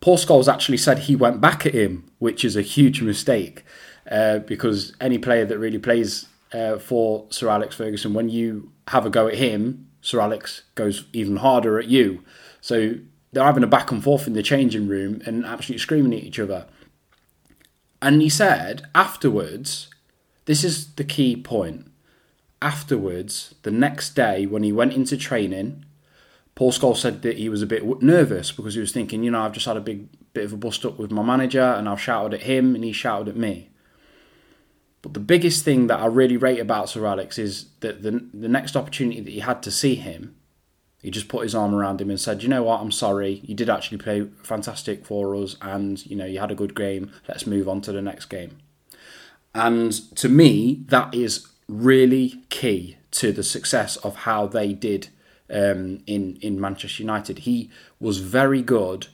Paul 0.00 0.18
Scholes 0.18 0.52
actually 0.52 0.76
said 0.76 1.00
he 1.00 1.16
went 1.16 1.40
back 1.40 1.66
at 1.66 1.74
him, 1.74 2.08
which 2.18 2.44
is 2.44 2.56
a 2.56 2.62
huge 2.62 3.02
mistake 3.02 3.64
uh, 4.10 4.38
because 4.40 4.94
any 5.00 5.18
player 5.18 5.44
that 5.44 5.58
really 5.58 5.78
plays 5.78 6.26
uh, 6.52 6.78
for 6.78 7.26
Sir 7.30 7.48
Alex 7.48 7.76
Ferguson, 7.76 8.14
when 8.14 8.28
you 8.28 8.72
have 8.88 9.04
a 9.04 9.10
go 9.10 9.28
at 9.28 9.34
him, 9.34 9.88
Sir 10.00 10.20
Alex 10.20 10.62
goes 10.74 11.04
even 11.12 11.36
harder 11.36 11.78
at 11.78 11.88
you. 11.88 12.24
So 12.60 12.94
they're 13.32 13.44
having 13.44 13.62
a 13.62 13.68
back 13.68 13.90
and 13.90 14.02
forth 14.02 14.26
in 14.26 14.32
the 14.32 14.42
changing 14.42 14.88
room 14.88 15.20
and 15.26 15.44
absolutely 15.44 15.80
screaming 15.80 16.14
at 16.14 16.24
each 16.24 16.38
other. 16.38 16.66
And 18.00 18.22
he 18.22 18.28
said 18.28 18.82
afterwards, 18.94 19.88
this 20.46 20.64
is 20.64 20.94
the 20.94 21.04
key 21.04 21.36
point. 21.36 21.90
Afterwards, 22.62 23.54
the 23.62 23.70
next 23.70 24.14
day 24.14 24.46
when 24.46 24.62
he 24.62 24.72
went 24.72 24.94
into 24.94 25.16
training, 25.16 25.84
Paul 26.54 26.72
Scholes 26.72 26.96
said 26.96 27.22
that 27.22 27.36
he 27.36 27.48
was 27.48 27.62
a 27.62 27.66
bit 27.66 28.02
nervous 28.02 28.50
because 28.50 28.74
he 28.74 28.80
was 28.80 28.92
thinking, 28.92 29.22
you 29.22 29.30
know, 29.30 29.42
I've 29.42 29.52
just 29.52 29.66
had 29.66 29.76
a 29.76 29.80
big 29.80 30.08
bit 30.32 30.44
of 30.44 30.52
a 30.52 30.56
bust 30.56 30.84
up 30.84 30.98
with 30.98 31.10
my 31.10 31.22
manager 31.22 31.62
and 31.62 31.88
I've 31.88 32.00
shouted 32.00 32.34
at 32.34 32.46
him 32.46 32.74
and 32.74 32.82
he 32.82 32.92
shouted 32.92 33.28
at 33.28 33.36
me. 33.36 33.68
But 35.08 35.14
the 35.14 35.20
biggest 35.20 35.64
thing 35.64 35.86
that 35.86 36.00
I 36.00 36.04
really 36.04 36.36
rate 36.36 36.58
about 36.58 36.90
Sir 36.90 37.06
Alex 37.06 37.38
is 37.38 37.70
that 37.80 38.02
the, 38.02 38.28
the 38.34 38.48
next 38.48 38.76
opportunity 38.76 39.22
that 39.22 39.30
he 39.30 39.40
had 39.40 39.62
to 39.62 39.70
see 39.70 39.94
him, 39.94 40.36
he 41.00 41.10
just 41.10 41.28
put 41.28 41.44
his 41.44 41.54
arm 41.54 41.74
around 41.74 42.02
him 42.02 42.10
and 42.10 42.20
said, 42.20 42.42
"You 42.42 42.50
know 42.50 42.64
what? 42.64 42.82
I'm 42.82 42.92
sorry. 42.92 43.40
You 43.42 43.54
did 43.54 43.70
actually 43.70 43.96
play 43.96 44.28
fantastic 44.42 45.06
for 45.06 45.34
us, 45.34 45.56
and 45.62 46.04
you 46.04 46.14
know 46.14 46.26
you 46.26 46.40
had 46.40 46.50
a 46.50 46.54
good 46.54 46.74
game. 46.74 47.10
Let's 47.26 47.46
move 47.46 47.70
on 47.70 47.80
to 47.82 47.92
the 47.92 48.02
next 48.02 48.26
game." 48.26 48.58
And 49.54 49.92
to 50.16 50.28
me, 50.28 50.84
that 50.88 51.14
is 51.14 51.46
really 51.68 52.44
key 52.50 52.98
to 53.12 53.32
the 53.32 53.42
success 53.42 53.96
of 53.96 54.14
how 54.16 54.46
they 54.46 54.74
did 54.74 55.08
um, 55.48 56.00
in 56.06 56.36
in 56.42 56.60
Manchester 56.60 57.02
United. 57.02 57.40
He 57.40 57.70
was 57.98 58.18
very 58.18 58.60
good. 58.60 59.06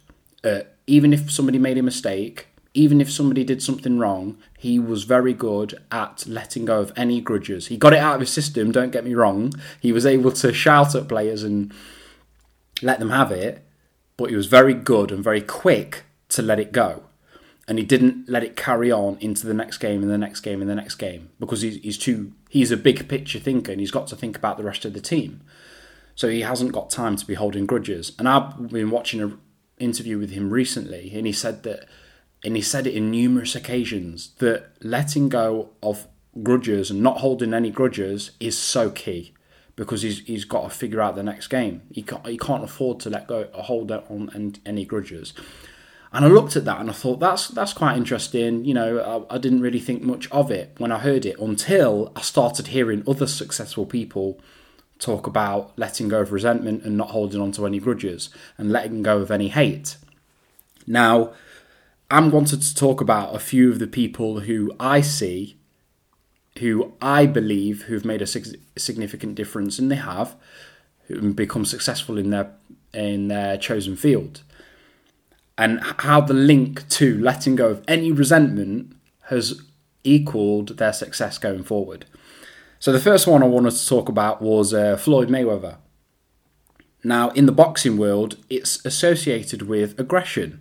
At, 0.42 0.74
even 0.88 1.12
if 1.12 1.30
somebody 1.30 1.58
made 1.60 1.78
a 1.78 1.82
mistake, 1.82 2.48
even 2.74 3.00
if 3.00 3.10
somebody 3.10 3.44
did 3.44 3.62
something 3.62 3.98
wrong, 3.98 4.36
he 4.58 4.80
was 4.80 5.04
very 5.04 5.32
good 5.32 5.80
at 5.92 6.26
letting 6.26 6.64
go 6.64 6.80
of 6.80 6.92
any 6.96 7.20
grudges. 7.20 7.68
He 7.68 7.76
got 7.76 7.92
it 7.92 8.00
out 8.00 8.16
of 8.16 8.20
his 8.20 8.32
system, 8.32 8.72
don't 8.72 8.90
get 8.90 9.04
me 9.04 9.14
wrong. 9.14 9.52
He 9.80 9.92
was 9.92 10.04
able 10.04 10.32
to 10.32 10.52
shout 10.52 10.96
at 10.96 11.08
players 11.08 11.44
and 11.44 11.72
let 12.82 12.98
them 12.98 13.10
have 13.10 13.30
it, 13.30 13.64
but 14.16 14.30
he 14.30 14.36
was 14.36 14.48
very 14.48 14.74
good 14.74 15.12
and 15.12 15.22
very 15.22 15.40
quick 15.40 16.02
to 16.30 16.42
let 16.42 16.58
it 16.58 16.72
go. 16.72 17.04
And 17.68 17.78
he 17.78 17.84
didn't 17.84 18.28
let 18.28 18.44
it 18.44 18.56
carry 18.56 18.90
on 18.92 19.16
into 19.20 19.46
the 19.46 19.54
next 19.54 19.78
game 19.78 20.02
and 20.02 20.10
the 20.10 20.18
next 20.18 20.40
game 20.40 20.60
and 20.60 20.68
the 20.68 20.74
next 20.74 20.96
game 20.96 21.30
because 21.38 21.62
he's, 21.62 21.76
he's 21.76 21.96
too 21.96 22.32
he's 22.50 22.70
a 22.70 22.76
big 22.76 23.08
picture 23.08 23.38
thinker 23.38 23.72
and 23.72 23.80
he's 23.80 23.90
got 23.90 24.06
to 24.08 24.16
think 24.16 24.36
about 24.36 24.58
the 24.58 24.64
rest 24.64 24.84
of 24.84 24.92
the 24.92 25.00
team. 25.00 25.40
So 26.14 26.28
he 26.28 26.42
hasn't 26.42 26.72
got 26.72 26.90
time 26.90 27.16
to 27.16 27.26
be 27.26 27.34
holding 27.34 27.64
grudges. 27.64 28.12
And 28.18 28.28
I've 28.28 28.68
been 28.68 28.90
watching 28.90 29.22
an 29.22 29.40
interview 29.78 30.18
with 30.18 30.30
him 30.30 30.50
recently, 30.50 31.10
and 31.14 31.26
he 31.26 31.32
said 31.32 31.62
that 31.64 31.88
and 32.44 32.56
he 32.56 32.62
said 32.62 32.86
it 32.86 32.94
in 32.94 33.10
numerous 33.10 33.54
occasions 33.54 34.30
that 34.38 34.70
letting 34.82 35.28
go 35.28 35.70
of 35.82 36.06
grudges 36.42 36.90
and 36.90 37.02
not 37.02 37.18
holding 37.18 37.54
any 37.54 37.70
grudges 37.70 38.32
is 38.38 38.58
so 38.58 38.90
key 38.90 39.32
because 39.76 40.02
he's 40.02 40.20
he's 40.20 40.44
got 40.44 40.62
to 40.62 40.70
figure 40.70 41.00
out 41.00 41.16
the 41.16 41.22
next 41.22 41.48
game. 41.48 41.82
He 41.90 42.02
can't 42.02 42.26
he 42.26 42.38
can't 42.38 42.62
afford 42.62 43.00
to 43.00 43.10
let 43.10 43.26
go 43.26 43.48
hold 43.54 43.90
on 43.90 44.54
any 44.66 44.84
grudges. 44.84 45.32
And 46.12 46.24
I 46.24 46.28
looked 46.28 46.54
at 46.54 46.64
that 46.66 46.80
and 46.80 46.90
I 46.90 46.92
thought 46.92 47.18
that's 47.18 47.48
that's 47.48 47.72
quite 47.72 47.96
interesting. 47.96 48.64
You 48.64 48.74
know, 48.74 49.26
I, 49.30 49.34
I 49.34 49.38
didn't 49.38 49.62
really 49.62 49.80
think 49.80 50.02
much 50.02 50.30
of 50.30 50.50
it 50.50 50.74
when 50.78 50.92
I 50.92 50.98
heard 50.98 51.26
it 51.26 51.38
until 51.40 52.12
I 52.14 52.20
started 52.20 52.68
hearing 52.68 53.02
other 53.06 53.26
successful 53.26 53.86
people 53.86 54.40
talk 55.00 55.26
about 55.26 55.76
letting 55.76 56.08
go 56.08 56.20
of 56.20 56.30
resentment 56.30 56.84
and 56.84 56.96
not 56.96 57.10
holding 57.10 57.40
on 57.40 57.50
to 57.52 57.66
any 57.66 57.80
grudges 57.80 58.30
and 58.56 58.70
letting 58.70 59.02
go 59.02 59.18
of 59.18 59.30
any 59.30 59.48
hate. 59.48 59.96
Now, 60.86 61.32
I'm 62.14 62.30
wanted 62.30 62.62
to 62.62 62.74
talk 62.76 63.00
about 63.00 63.34
a 63.34 63.40
few 63.40 63.72
of 63.72 63.80
the 63.80 63.88
people 63.88 64.38
who 64.38 64.72
I 64.78 65.00
see, 65.00 65.56
who 66.60 66.92
I 67.02 67.26
believe 67.26 67.82
who've 67.82 68.04
made 68.04 68.22
a 68.22 68.26
significant 68.78 69.34
difference, 69.34 69.80
and 69.80 69.90
they 69.90 69.96
have, 69.96 70.36
who 71.08 71.34
become 71.34 71.64
successful 71.64 72.16
in 72.16 72.30
their 72.30 72.52
in 72.92 73.26
their 73.26 73.56
chosen 73.56 73.96
field, 73.96 74.44
and 75.58 75.80
how 75.82 76.20
the 76.20 76.34
link 76.34 76.88
to 76.90 77.18
letting 77.18 77.56
go 77.56 77.70
of 77.70 77.82
any 77.88 78.12
resentment 78.12 78.94
has 79.22 79.60
equaled 80.04 80.76
their 80.76 80.92
success 80.92 81.36
going 81.36 81.64
forward. 81.64 82.04
So 82.78 82.92
the 82.92 83.00
first 83.00 83.26
one 83.26 83.42
I 83.42 83.46
wanted 83.46 83.72
to 83.72 83.88
talk 83.88 84.08
about 84.08 84.40
was 84.40 84.72
uh, 84.72 84.96
Floyd 84.96 85.30
Mayweather. 85.30 85.78
Now, 87.02 87.30
in 87.30 87.46
the 87.46 87.52
boxing 87.52 87.96
world, 87.96 88.36
it's 88.48 88.86
associated 88.86 89.62
with 89.62 89.98
aggression. 89.98 90.60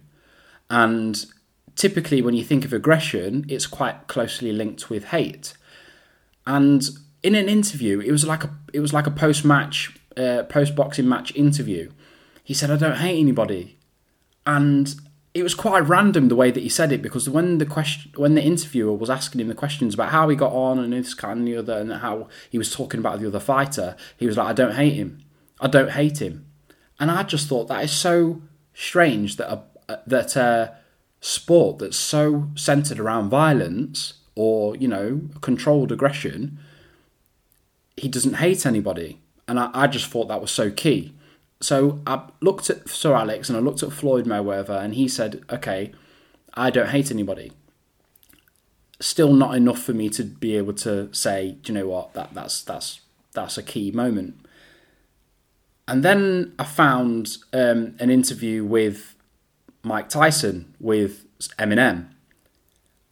And 0.69 1.23
typically, 1.75 2.21
when 2.21 2.33
you 2.33 2.43
think 2.43 2.65
of 2.65 2.73
aggression, 2.73 3.45
it's 3.47 3.67
quite 3.67 4.07
closely 4.07 4.51
linked 4.51 4.89
with 4.89 5.05
hate. 5.05 5.53
And 6.45 6.83
in 7.21 7.35
an 7.35 7.47
interview, 7.47 7.99
it 7.99 8.11
was 8.11 8.25
like 8.25 8.43
a 8.43 8.51
it 8.73 8.79
was 8.79 8.93
like 8.93 9.07
a 9.07 9.11
post 9.11 9.45
match, 9.45 9.97
uh, 10.17 10.43
post 10.43 10.75
boxing 10.75 11.07
match 11.07 11.33
interview. 11.35 11.91
He 12.43 12.53
said, 12.53 12.69
"I 12.69 12.75
don't 12.75 12.97
hate 12.97 13.19
anybody," 13.19 13.77
and 14.45 14.93
it 15.33 15.41
was 15.41 15.55
quite 15.55 15.87
random 15.87 16.27
the 16.27 16.35
way 16.35 16.51
that 16.51 16.61
he 16.61 16.69
said 16.69 16.91
it 16.91 17.01
because 17.01 17.27
when 17.27 17.57
the 17.57 17.65
question 17.65 18.11
when 18.17 18.35
the 18.35 18.43
interviewer 18.43 18.93
was 18.93 19.09
asking 19.09 19.41
him 19.41 19.47
the 19.47 19.55
questions 19.55 19.93
about 19.93 20.09
how 20.09 20.29
he 20.29 20.35
got 20.35 20.51
on 20.51 20.77
and 20.77 20.93
this 20.93 21.13
kind 21.13 21.39
and 21.39 21.47
the 21.47 21.55
other 21.55 21.77
and 21.79 21.91
how 21.93 22.27
he 22.49 22.57
was 22.57 22.71
talking 22.73 22.99
about 22.99 23.19
the 23.19 23.27
other 23.27 23.39
fighter, 23.39 23.95
he 24.17 24.27
was 24.27 24.37
like, 24.37 24.47
"I 24.47 24.53
don't 24.53 24.75
hate 24.75 24.93
him. 24.93 25.19
I 25.59 25.67
don't 25.67 25.91
hate 25.91 26.21
him," 26.21 26.45
and 26.99 27.09
I 27.09 27.23
just 27.23 27.47
thought 27.47 27.67
that 27.69 27.83
is 27.83 27.91
so 27.91 28.41
strange 28.73 29.37
that 29.37 29.51
a 29.51 29.63
that 30.07 30.35
a 30.35 30.75
sport 31.23 31.79
that's 31.79 31.95
so 31.95 32.49
centered 32.53 32.99
around 32.99 33.29
violence 33.29 34.15
or 34.35 34.75
you 34.75 34.89
know 34.89 35.21
controlled 35.39 35.91
aggression, 35.91 36.59
he 37.95 38.09
doesn't 38.09 38.35
hate 38.35 38.65
anybody, 38.65 39.19
and 39.47 39.57
I, 39.57 39.69
I 39.73 39.87
just 39.87 40.07
thought 40.07 40.27
that 40.27 40.41
was 40.41 40.51
so 40.51 40.69
key. 40.69 41.13
So 41.61 42.01
I 42.05 42.23
looked 42.41 42.69
at 42.69 42.89
Sir 42.89 43.13
Alex 43.13 43.47
and 43.47 43.57
I 43.57 43.61
looked 43.61 43.81
at 43.83 43.93
Floyd 43.93 44.25
Mayweather, 44.25 44.83
and 44.83 44.95
he 44.95 45.07
said, 45.07 45.41
"Okay, 45.49 45.93
I 46.55 46.69
don't 46.69 46.89
hate 46.89 47.09
anybody." 47.09 47.53
Still 48.99 49.33
not 49.33 49.55
enough 49.55 49.81
for 49.81 49.93
me 49.93 50.09
to 50.09 50.23
be 50.25 50.57
able 50.57 50.73
to 50.73 51.13
say, 51.13 51.57
"Do 51.63 51.71
you 51.71 51.79
know 51.79 51.87
what? 51.87 52.13
That 52.13 52.33
that's 52.33 52.61
that's 52.61 52.99
that's 53.31 53.57
a 53.57 53.63
key 53.63 53.91
moment." 53.91 54.45
And 55.87 56.03
then 56.03 56.53
I 56.59 56.65
found 56.65 57.37
um, 57.53 57.95
an 57.99 58.09
interview 58.09 58.65
with 58.65 59.12
Mike 59.83 60.09
Tyson 60.09 60.73
with 60.79 61.25
Eminem. 61.59 62.07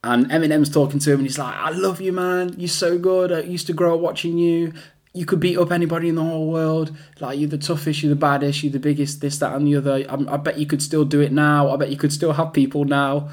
And 0.03 0.25
Eminem's 0.31 0.69
talking 0.69 0.99
to 0.99 1.11
him, 1.11 1.19
and 1.19 1.27
he's 1.27 1.37
like, 1.37 1.55
"I 1.55 1.69
love 1.69 2.01
you, 2.01 2.11
man. 2.11 2.55
You're 2.57 2.69
so 2.69 2.97
good. 2.97 3.31
I 3.31 3.41
used 3.41 3.67
to 3.67 3.73
grow 3.73 3.93
up 3.95 4.01
watching 4.01 4.37
you 4.37 4.73
you 5.13 5.25
could 5.25 5.39
beat 5.39 5.57
up 5.57 5.71
anybody 5.71 6.09
in 6.09 6.15
the 6.15 6.23
whole 6.23 6.49
world. 6.49 6.95
Like 7.19 7.37
you're 7.37 7.49
the 7.49 7.57
toughest, 7.57 8.01
you're 8.01 8.11
the 8.11 8.19
baddest, 8.19 8.63
you're 8.63 8.71
the 8.71 8.79
biggest, 8.79 9.21
this, 9.21 9.37
that, 9.39 9.53
and 9.55 9.67
the 9.67 9.75
other. 9.75 10.05
I, 10.09 10.33
I, 10.33 10.37
bet 10.37 10.57
you 10.57 10.65
could 10.65 10.81
still 10.81 11.03
do 11.03 11.19
it 11.19 11.31
now. 11.31 11.69
I 11.69 11.75
bet 11.75 11.89
you 11.89 11.97
could 11.97 12.13
still 12.13 12.33
have 12.33 12.53
people 12.53 12.85
now. 12.85 13.29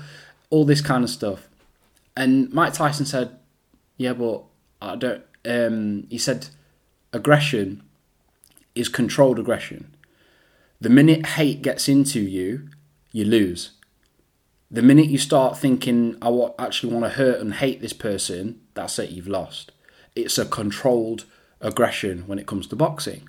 All 0.50 0.64
this 0.64 0.80
kind 0.80 1.04
of 1.04 1.10
stuff. 1.10 1.48
And 2.16 2.52
Mike 2.52 2.72
Tyson 2.72 3.06
said, 3.06 3.38
"Yeah, 3.96 4.14
but 4.14 4.44
I 4.82 4.96
don't." 4.96 5.22
Um, 5.44 6.06
he 6.10 6.18
said, 6.18 6.48
"Aggression 7.12 7.82
is 8.74 8.88
controlled 8.88 9.38
aggression. 9.38 9.94
The 10.80 10.90
minute 10.90 11.26
hate 11.26 11.62
gets 11.62 11.88
into 11.88 12.20
you, 12.20 12.68
you 13.12 13.24
lose. 13.24 13.72
The 14.70 14.82
minute 14.82 15.06
you 15.06 15.18
start 15.18 15.56
thinking, 15.56 16.16
I 16.20 16.50
actually 16.58 16.92
want 16.92 17.06
to 17.06 17.10
hurt 17.10 17.40
and 17.40 17.54
hate 17.54 17.80
this 17.80 17.94
person, 17.94 18.60
that's 18.74 18.98
it. 18.98 19.10
You've 19.10 19.28
lost. 19.28 19.72
It's 20.14 20.38
a 20.38 20.44
controlled." 20.44 21.24
aggression 21.60 22.24
when 22.26 22.38
it 22.38 22.46
comes 22.46 22.66
to 22.68 22.76
boxing. 22.76 23.28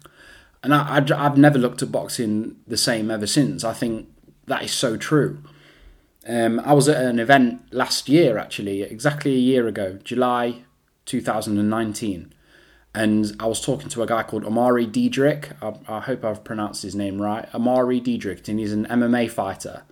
And 0.63 0.73
I, 0.73 0.95
have 0.95 1.37
never 1.37 1.57
looked 1.57 1.81
at 1.81 1.91
boxing 1.91 2.57
the 2.67 2.77
same 2.77 3.09
ever 3.09 3.27
since. 3.27 3.63
I 3.63 3.73
think 3.73 4.09
that 4.45 4.63
is 4.63 4.71
so 4.71 4.97
true. 4.97 5.41
Um, 6.27 6.59
I 6.59 6.73
was 6.73 6.89
at 6.89 7.01
an 7.03 7.19
event 7.19 7.61
last 7.71 8.09
year, 8.09 8.37
actually, 8.37 8.81
exactly 8.81 9.33
a 9.33 9.37
year 9.37 9.67
ago, 9.67 9.99
July 10.03 10.63
2019. 11.05 12.33
And 12.93 13.35
I 13.39 13.45
was 13.45 13.61
talking 13.61 13.89
to 13.89 14.01
a 14.01 14.07
guy 14.07 14.23
called 14.23 14.45
Amari 14.45 14.85
Diedrich. 14.85 15.51
I, 15.61 15.73
I 15.87 15.99
hope 15.99 16.25
I've 16.25 16.43
pronounced 16.43 16.81
his 16.81 16.95
name 16.95 17.21
right. 17.21 17.47
Amari 17.53 17.99
Diedrich, 17.99 18.47
and 18.47 18.59
he's 18.59 18.73
an 18.73 18.87
MMA 18.87 19.29
fighter. 19.29 19.83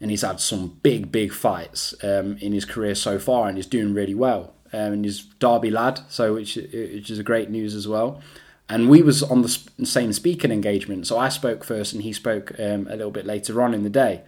And 0.00 0.10
he's 0.10 0.22
had 0.22 0.40
some 0.40 0.80
big, 0.82 1.12
big 1.12 1.32
fights 1.32 1.94
um, 2.02 2.36
in 2.38 2.52
his 2.52 2.64
career 2.64 2.94
so 2.94 3.18
far, 3.18 3.48
and 3.48 3.56
he's 3.56 3.66
doing 3.66 3.94
really 3.94 4.14
well 4.14 4.54
um, 4.72 4.92
and 4.92 5.04
he's 5.04 5.22
Derby 5.22 5.70
lad, 5.70 6.00
so 6.08 6.34
which 6.34 6.56
which 6.56 7.10
is 7.10 7.18
a 7.18 7.22
great 7.22 7.50
news 7.50 7.74
as 7.74 7.86
well. 7.86 8.20
And 8.68 8.88
we 8.88 9.02
was 9.02 9.22
on 9.22 9.42
the 9.42 9.48
same 9.84 10.12
speaking 10.12 10.50
engagement, 10.50 11.06
so 11.06 11.18
I 11.18 11.28
spoke 11.28 11.62
first, 11.62 11.92
and 11.92 12.02
he 12.02 12.12
spoke 12.12 12.52
um, 12.58 12.86
a 12.88 12.96
little 12.96 13.10
bit 13.10 13.26
later 13.26 13.60
on 13.60 13.74
in 13.74 13.82
the 13.82 13.90
day. 13.90 14.22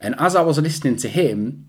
And 0.00 0.14
as 0.18 0.36
I 0.36 0.42
was 0.42 0.58
listening 0.58 0.96
to 0.96 1.08
him, 1.08 1.66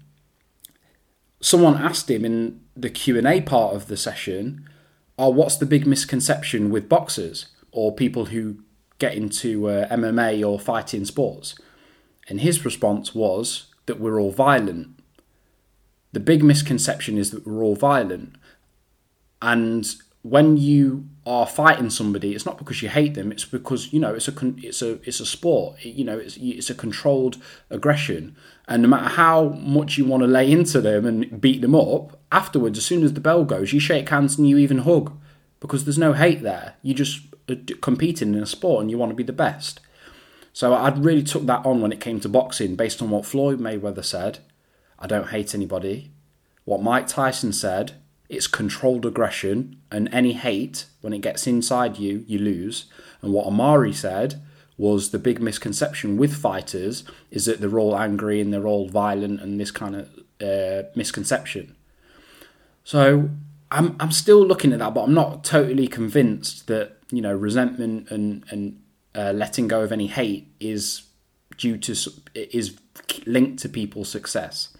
someone 1.39 1.77
asked 1.77 2.09
him 2.09 2.25
in 2.25 2.61
the 2.75 2.89
Q 2.89 3.17
and 3.17 3.27
A 3.27 3.41
part 3.41 3.75
of 3.75 3.87
the 3.87 3.95
session, 3.95 4.67
"Oh, 5.17 5.29
what's 5.29 5.57
the 5.57 5.65
big 5.65 5.85
misconception 5.85 6.69
with 6.69 6.89
boxers 6.89 7.47
or 7.71 7.93
people 7.93 8.25
who 8.25 8.59
get 8.99 9.15
into 9.15 9.69
uh, 9.69 9.87
MMA 9.89 10.47
or 10.47 10.59
fighting 10.59 11.05
sports?" 11.05 11.55
And 12.27 12.41
his 12.41 12.63
response 12.63 13.13
was 13.13 13.67
that 13.85 13.99
we're 13.99 14.19
all 14.19 14.31
violent 14.31 14.93
the 16.13 16.19
big 16.19 16.43
misconception 16.43 17.17
is 17.17 17.31
that 17.31 17.45
we're 17.45 17.63
all 17.63 17.75
violent. 17.75 18.35
And 19.41 19.85
when 20.21 20.57
you 20.57 21.09
are 21.25 21.47
fighting 21.47 21.89
somebody, 21.89 22.35
it's 22.35 22.45
not 22.45 22.57
because 22.57 22.81
you 22.81 22.89
hate 22.89 23.13
them. 23.13 23.31
It's 23.31 23.45
because 23.45 23.93
you 23.93 23.99
know 23.99 24.13
it's 24.13 24.27
a 24.27 24.33
it's 24.57 24.81
a 24.81 24.99
it's 25.07 25.19
a 25.19 25.25
sport. 25.25 25.83
You 25.83 26.03
know 26.03 26.17
it's 26.17 26.37
it's 26.37 26.69
a 26.69 26.75
controlled 26.75 27.37
aggression, 27.69 28.35
and 28.67 28.83
no 28.83 28.89
matter 28.89 29.09
how 29.09 29.49
much 29.49 29.97
you 29.97 30.05
want 30.05 30.23
to 30.23 30.27
lay 30.27 30.51
into 30.51 30.81
them 30.81 31.05
and 31.05 31.39
beat 31.39 31.61
them 31.61 31.75
up, 31.75 32.19
afterwards, 32.31 32.77
as 32.77 32.85
soon 32.85 33.03
as 33.03 33.13
the 33.13 33.21
bell 33.21 33.45
goes, 33.45 33.73
you 33.73 33.79
shake 33.79 34.09
hands 34.09 34.37
and 34.37 34.49
you 34.49 34.57
even 34.57 34.79
hug 34.79 35.17
because 35.59 35.85
there's 35.85 35.97
no 35.97 36.13
hate 36.13 36.41
there. 36.41 36.75
You 36.81 36.93
just 36.93 37.21
uh, 37.49 37.55
competing 37.81 38.33
in 38.33 38.43
a 38.43 38.45
sport 38.45 38.81
and 38.81 38.91
you 38.91 38.97
want 38.97 39.11
to 39.11 39.15
be 39.15 39.23
the 39.23 39.31
best. 39.31 39.79
So 40.51 40.73
I 40.73 40.89
really 40.89 41.23
took 41.23 41.45
that 41.47 41.65
on 41.65 41.81
when 41.81 41.91
it 41.91 41.99
came 41.99 42.19
to 42.19 42.29
boxing, 42.29 42.75
based 42.75 43.01
on 43.01 43.09
what 43.09 43.25
Floyd 43.25 43.59
Mayweather 43.59 44.05
said, 44.05 44.39
I 44.99 45.07
don't 45.07 45.29
hate 45.29 45.55
anybody. 45.55 46.11
What 46.63 46.83
Mike 46.83 47.07
Tyson 47.07 47.53
said, 47.53 47.93
it's 48.33 48.47
controlled 48.47 49.05
aggression, 49.05 49.81
and 49.91 50.09
any 50.13 50.33
hate, 50.33 50.85
when 51.01 51.13
it 51.13 51.19
gets 51.21 51.47
inside 51.47 51.97
you, 51.97 52.23
you 52.27 52.39
lose. 52.39 52.85
And 53.21 53.31
what 53.31 53.45
Amari 53.45 53.93
said 53.93 54.41
was 54.77 55.11
the 55.11 55.19
big 55.19 55.39
misconception 55.39 56.17
with 56.17 56.35
fighters 56.35 57.03
is 57.31 57.45
that 57.45 57.61
they're 57.61 57.79
all 57.79 57.97
angry 57.97 58.41
and 58.41 58.51
they're 58.51 58.67
all 58.67 58.89
violent 58.89 59.39
and 59.39 59.59
this 59.59 59.71
kind 59.71 59.95
of 59.95 60.09
uh, 60.41 60.87
misconception. 60.95 61.75
So 62.83 63.29
I'm 63.71 63.95
I'm 63.99 64.11
still 64.11 64.45
looking 64.45 64.73
at 64.73 64.79
that, 64.79 64.93
but 64.93 65.03
I'm 65.03 65.13
not 65.13 65.43
totally 65.43 65.87
convinced 65.87 66.67
that 66.67 66.97
you 67.11 67.21
know 67.21 67.33
resentment 67.33 68.09
and 68.11 68.43
and 68.49 68.81
uh, 69.15 69.31
letting 69.33 69.67
go 69.67 69.81
of 69.81 69.91
any 69.91 70.07
hate 70.07 70.47
is 70.59 71.03
due 71.57 71.77
to 71.77 71.95
is 72.35 72.77
linked 73.25 73.59
to 73.59 73.69
people's 73.69 74.09
success. 74.09 74.72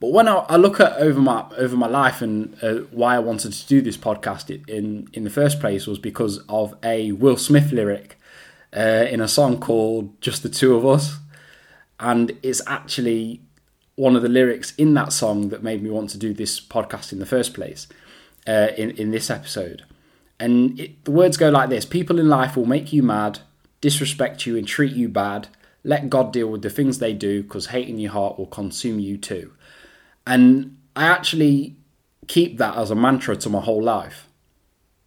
But 0.00 0.12
when 0.12 0.28
I, 0.28 0.36
I 0.48 0.56
look 0.56 0.80
at 0.80 0.96
over 0.98 1.20
my 1.20 1.44
over 1.56 1.76
my 1.76 1.88
life 1.88 2.22
and 2.22 2.56
uh, 2.62 2.74
why 2.90 3.16
I 3.16 3.18
wanted 3.18 3.52
to 3.52 3.66
do 3.66 3.80
this 3.80 3.96
podcast 3.96 4.48
in 4.68 5.08
in 5.12 5.24
the 5.24 5.30
first 5.30 5.60
place 5.60 5.86
was 5.86 5.98
because 5.98 6.38
of 6.48 6.74
a 6.82 7.12
Will 7.12 7.36
Smith 7.36 7.72
lyric 7.72 8.18
uh, 8.76 9.06
in 9.10 9.20
a 9.20 9.28
song 9.28 9.58
called 9.58 10.20
"Just 10.20 10.42
the 10.42 10.48
Two 10.48 10.76
of 10.76 10.86
Us," 10.86 11.18
and 11.98 12.32
it's 12.42 12.62
actually 12.66 13.40
one 13.96 14.14
of 14.14 14.22
the 14.22 14.28
lyrics 14.28 14.72
in 14.76 14.94
that 14.94 15.12
song 15.12 15.48
that 15.48 15.64
made 15.64 15.82
me 15.82 15.90
want 15.90 16.10
to 16.10 16.18
do 16.18 16.32
this 16.32 16.60
podcast 16.60 17.12
in 17.12 17.18
the 17.18 17.26
first 17.26 17.52
place. 17.52 17.88
Uh, 18.46 18.68
in 18.78 18.92
in 18.92 19.10
this 19.10 19.28
episode, 19.30 19.84
and 20.38 20.78
it, 20.80 21.04
the 21.04 21.10
words 21.10 21.36
go 21.36 21.50
like 21.50 21.70
this: 21.70 21.84
People 21.84 22.20
in 22.20 22.28
life 22.28 22.56
will 22.56 22.66
make 22.66 22.92
you 22.92 23.02
mad, 23.02 23.40
disrespect 23.80 24.46
you, 24.46 24.56
and 24.56 24.66
treat 24.66 24.92
you 24.92 25.08
bad. 25.08 25.48
Let 25.84 26.08
God 26.08 26.32
deal 26.32 26.48
with 26.48 26.62
the 26.62 26.70
things 26.70 26.98
they 26.98 27.12
do, 27.12 27.42
because 27.42 27.66
hate 27.66 27.88
in 27.88 27.98
your 27.98 28.12
heart 28.12 28.38
will 28.38 28.46
consume 28.46 29.00
you 29.00 29.18
too. 29.18 29.52
And 30.28 30.76
I 30.94 31.06
actually 31.06 31.76
keep 32.26 32.58
that 32.58 32.76
as 32.76 32.90
a 32.90 32.94
mantra 32.94 33.34
to 33.36 33.48
my 33.48 33.60
whole 33.60 33.82
life. 33.82 34.28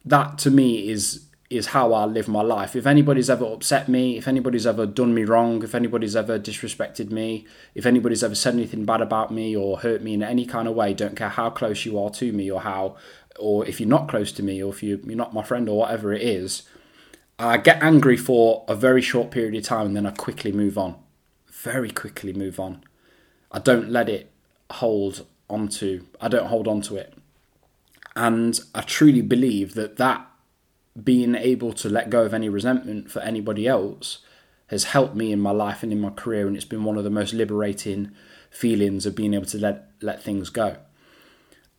That 0.04 0.36
to 0.38 0.50
me 0.50 0.90
is 0.90 1.26
is 1.48 1.66
how 1.66 1.92
I 1.92 2.06
live 2.06 2.28
my 2.28 2.40
life. 2.40 2.74
If 2.74 2.86
anybody's 2.86 3.28
ever 3.28 3.44
upset 3.44 3.86
me, 3.86 4.16
if 4.16 4.26
anybody's 4.26 4.66
ever 4.66 4.86
done 4.86 5.14
me 5.14 5.24
wrong, 5.24 5.62
if 5.62 5.74
anybody's 5.74 6.16
ever 6.16 6.38
disrespected 6.38 7.10
me, 7.10 7.46
if 7.74 7.84
anybody's 7.84 8.24
ever 8.24 8.34
said 8.34 8.54
anything 8.54 8.86
bad 8.86 9.02
about 9.02 9.30
me 9.30 9.54
or 9.54 9.78
hurt 9.78 10.02
me 10.02 10.14
in 10.14 10.22
any 10.22 10.46
kind 10.46 10.66
of 10.66 10.74
way, 10.74 10.94
don't 10.94 11.14
care 11.14 11.28
how 11.28 11.50
close 11.50 11.84
you 11.84 12.02
are 12.02 12.08
to 12.10 12.32
me 12.32 12.50
or 12.50 12.62
how 12.62 12.96
or 13.38 13.66
if 13.66 13.78
you're 13.80 13.88
not 13.88 14.08
close 14.08 14.32
to 14.32 14.42
me 14.42 14.62
or 14.62 14.72
if 14.72 14.82
you, 14.82 14.98
you're 15.04 15.14
not 15.14 15.34
my 15.34 15.42
friend 15.42 15.68
or 15.68 15.78
whatever 15.78 16.12
it 16.12 16.22
is, 16.22 16.62
I 17.38 17.58
get 17.58 17.82
angry 17.82 18.16
for 18.16 18.64
a 18.66 18.74
very 18.74 19.02
short 19.02 19.30
period 19.30 19.54
of 19.54 19.62
time 19.62 19.88
and 19.88 19.96
then 19.96 20.06
I 20.06 20.10
quickly 20.10 20.52
move 20.52 20.76
on. 20.76 20.96
Very 21.46 21.90
quickly 21.90 22.32
move 22.32 22.58
on. 22.58 22.82
I 23.52 23.58
don't 23.58 23.90
let 23.90 24.08
it 24.08 24.31
hold 24.74 25.26
onto 25.48 26.06
I 26.20 26.28
don't 26.28 26.46
hold 26.46 26.66
on 26.66 26.80
to 26.82 26.96
it. 26.96 27.14
And 28.14 28.58
I 28.74 28.82
truly 28.82 29.22
believe 29.22 29.74
that 29.74 29.96
that 29.96 30.26
being 31.02 31.34
able 31.34 31.72
to 31.72 31.88
let 31.88 32.10
go 32.10 32.24
of 32.24 32.34
any 32.34 32.48
resentment 32.48 33.10
for 33.10 33.20
anybody 33.20 33.66
else 33.66 34.18
has 34.66 34.84
helped 34.84 35.14
me 35.14 35.32
in 35.32 35.40
my 35.40 35.50
life 35.50 35.82
and 35.82 35.92
in 35.92 36.00
my 36.00 36.10
career 36.10 36.46
and 36.46 36.56
it's 36.56 36.64
been 36.64 36.84
one 36.84 36.96
of 36.96 37.04
the 37.04 37.10
most 37.10 37.32
liberating 37.32 38.10
feelings 38.50 39.06
of 39.06 39.14
being 39.14 39.34
able 39.34 39.46
to 39.46 39.58
let 39.58 39.90
let 40.00 40.22
things 40.22 40.50
go. 40.50 40.76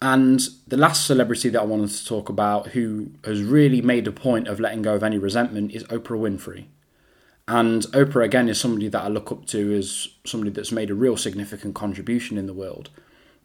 And 0.01 0.41
the 0.67 0.75
last 0.75 1.05
celebrity 1.05 1.49
that 1.49 1.61
I 1.61 1.65
wanted 1.65 1.89
to 1.91 2.05
talk 2.05 2.27
about 2.27 2.67
who 2.67 3.11
has 3.23 3.41
really 3.41 3.81
made 3.81 4.05
a 4.05 4.11
point 4.11 4.47
of 4.49 4.59
letting 4.59 4.81
go 4.81 4.95
of 4.95 5.03
any 5.03 5.17
resentment 5.17 5.71
is 5.71 5.85
Oprah 5.85 6.19
Winfrey. 6.19 6.65
And 7.47 7.83
Oprah, 7.87 8.23
again, 8.23 8.47
is 8.47 8.59
somebody 8.59 8.87
that 8.87 9.03
I 9.03 9.07
look 9.09 9.31
up 9.31 9.45
to 9.47 9.73
as 9.73 10.07
somebody 10.25 10.51
that's 10.51 10.71
made 10.71 10.89
a 10.89 10.95
real 10.95 11.17
significant 11.17 11.75
contribution 11.75 12.37
in 12.37 12.47
the 12.47 12.53
world 12.53 12.89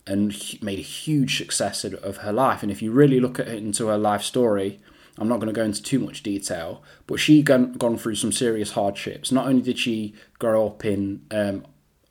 and 0.06 0.34
made 0.62 0.78
a 0.78 0.82
huge 0.82 1.36
success 1.36 1.84
of 1.84 2.18
her 2.18 2.32
life. 2.32 2.62
And 2.62 2.70
if 2.72 2.80
you 2.80 2.92
really 2.92 3.20
look 3.20 3.38
at 3.38 3.48
it 3.48 3.58
into 3.58 3.88
her 3.88 3.98
life 3.98 4.22
story, 4.22 4.78
I'm 5.18 5.28
not 5.28 5.40
going 5.40 5.48
to 5.48 5.52
go 5.52 5.64
into 5.64 5.82
too 5.82 5.98
much 5.98 6.22
detail, 6.22 6.82
but 7.06 7.18
she 7.18 7.42
gone 7.42 7.72
gone 7.72 7.98
through 7.98 8.14
some 8.14 8.32
serious 8.32 8.72
hardships. 8.72 9.32
Not 9.32 9.46
only 9.46 9.62
did 9.62 9.78
she 9.78 10.14
grow 10.38 10.68
up 10.68 10.84
in, 10.84 11.22
um, 11.30 11.66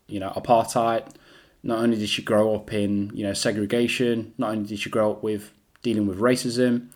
you 0.07 0.19
know, 0.19 0.31
apartheid. 0.35 1.15
Not 1.63 1.79
only 1.79 1.97
did 1.97 2.09
she 2.09 2.21
grow 2.21 2.53
up 2.53 2.71
in, 2.73 3.11
you 3.13 3.23
know, 3.23 3.33
segregation. 3.33 4.33
Not 4.37 4.51
only 4.51 4.67
did 4.67 4.79
she 4.79 4.89
grow 4.89 5.11
up 5.11 5.23
with 5.23 5.51
dealing 5.81 6.05
with 6.05 6.19
racism. 6.19 6.89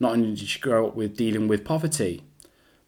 Not 0.00 0.12
only 0.12 0.34
did 0.34 0.48
she 0.48 0.58
grow 0.58 0.88
up 0.88 0.96
with 0.96 1.16
dealing 1.16 1.46
with 1.46 1.64
poverty, 1.64 2.24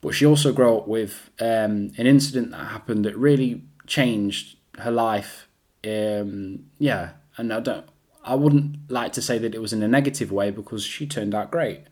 but 0.02 0.14
she 0.14 0.26
also 0.26 0.52
grew 0.52 0.76
up 0.76 0.86
with 0.86 1.30
um, 1.40 1.92
an 1.96 2.06
incident 2.06 2.50
that 2.50 2.58
happened 2.58 3.04
that 3.06 3.16
really 3.16 3.62
changed 3.86 4.56
her 4.78 4.90
life. 4.90 5.48
Um, 5.86 6.66
yeah, 6.78 7.10
and 7.36 7.52
I 7.52 7.60
don't, 7.60 7.86
I 8.24 8.34
wouldn't 8.34 8.90
like 8.90 9.12
to 9.14 9.22
say 9.22 9.38
that 9.38 9.54
it 9.54 9.60
was 9.60 9.72
in 9.72 9.82
a 9.82 9.88
negative 9.88 10.30
way 10.30 10.50
because 10.50 10.84
she 10.84 11.06
turned 11.06 11.34
out 11.34 11.52
great. 11.52 11.84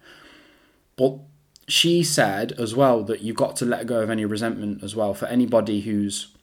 But 0.96 1.18
she 1.68 2.02
said 2.02 2.52
as 2.52 2.74
well 2.74 3.04
that 3.04 3.22
you've 3.22 3.36
got 3.36 3.54
to 3.56 3.64
let 3.64 3.86
go 3.86 4.00
of 4.00 4.10
any 4.10 4.24
resentment 4.24 4.82
as 4.82 4.96
well 4.96 5.14
for 5.14 5.26
anybody 5.26 5.82
who's 5.82 6.34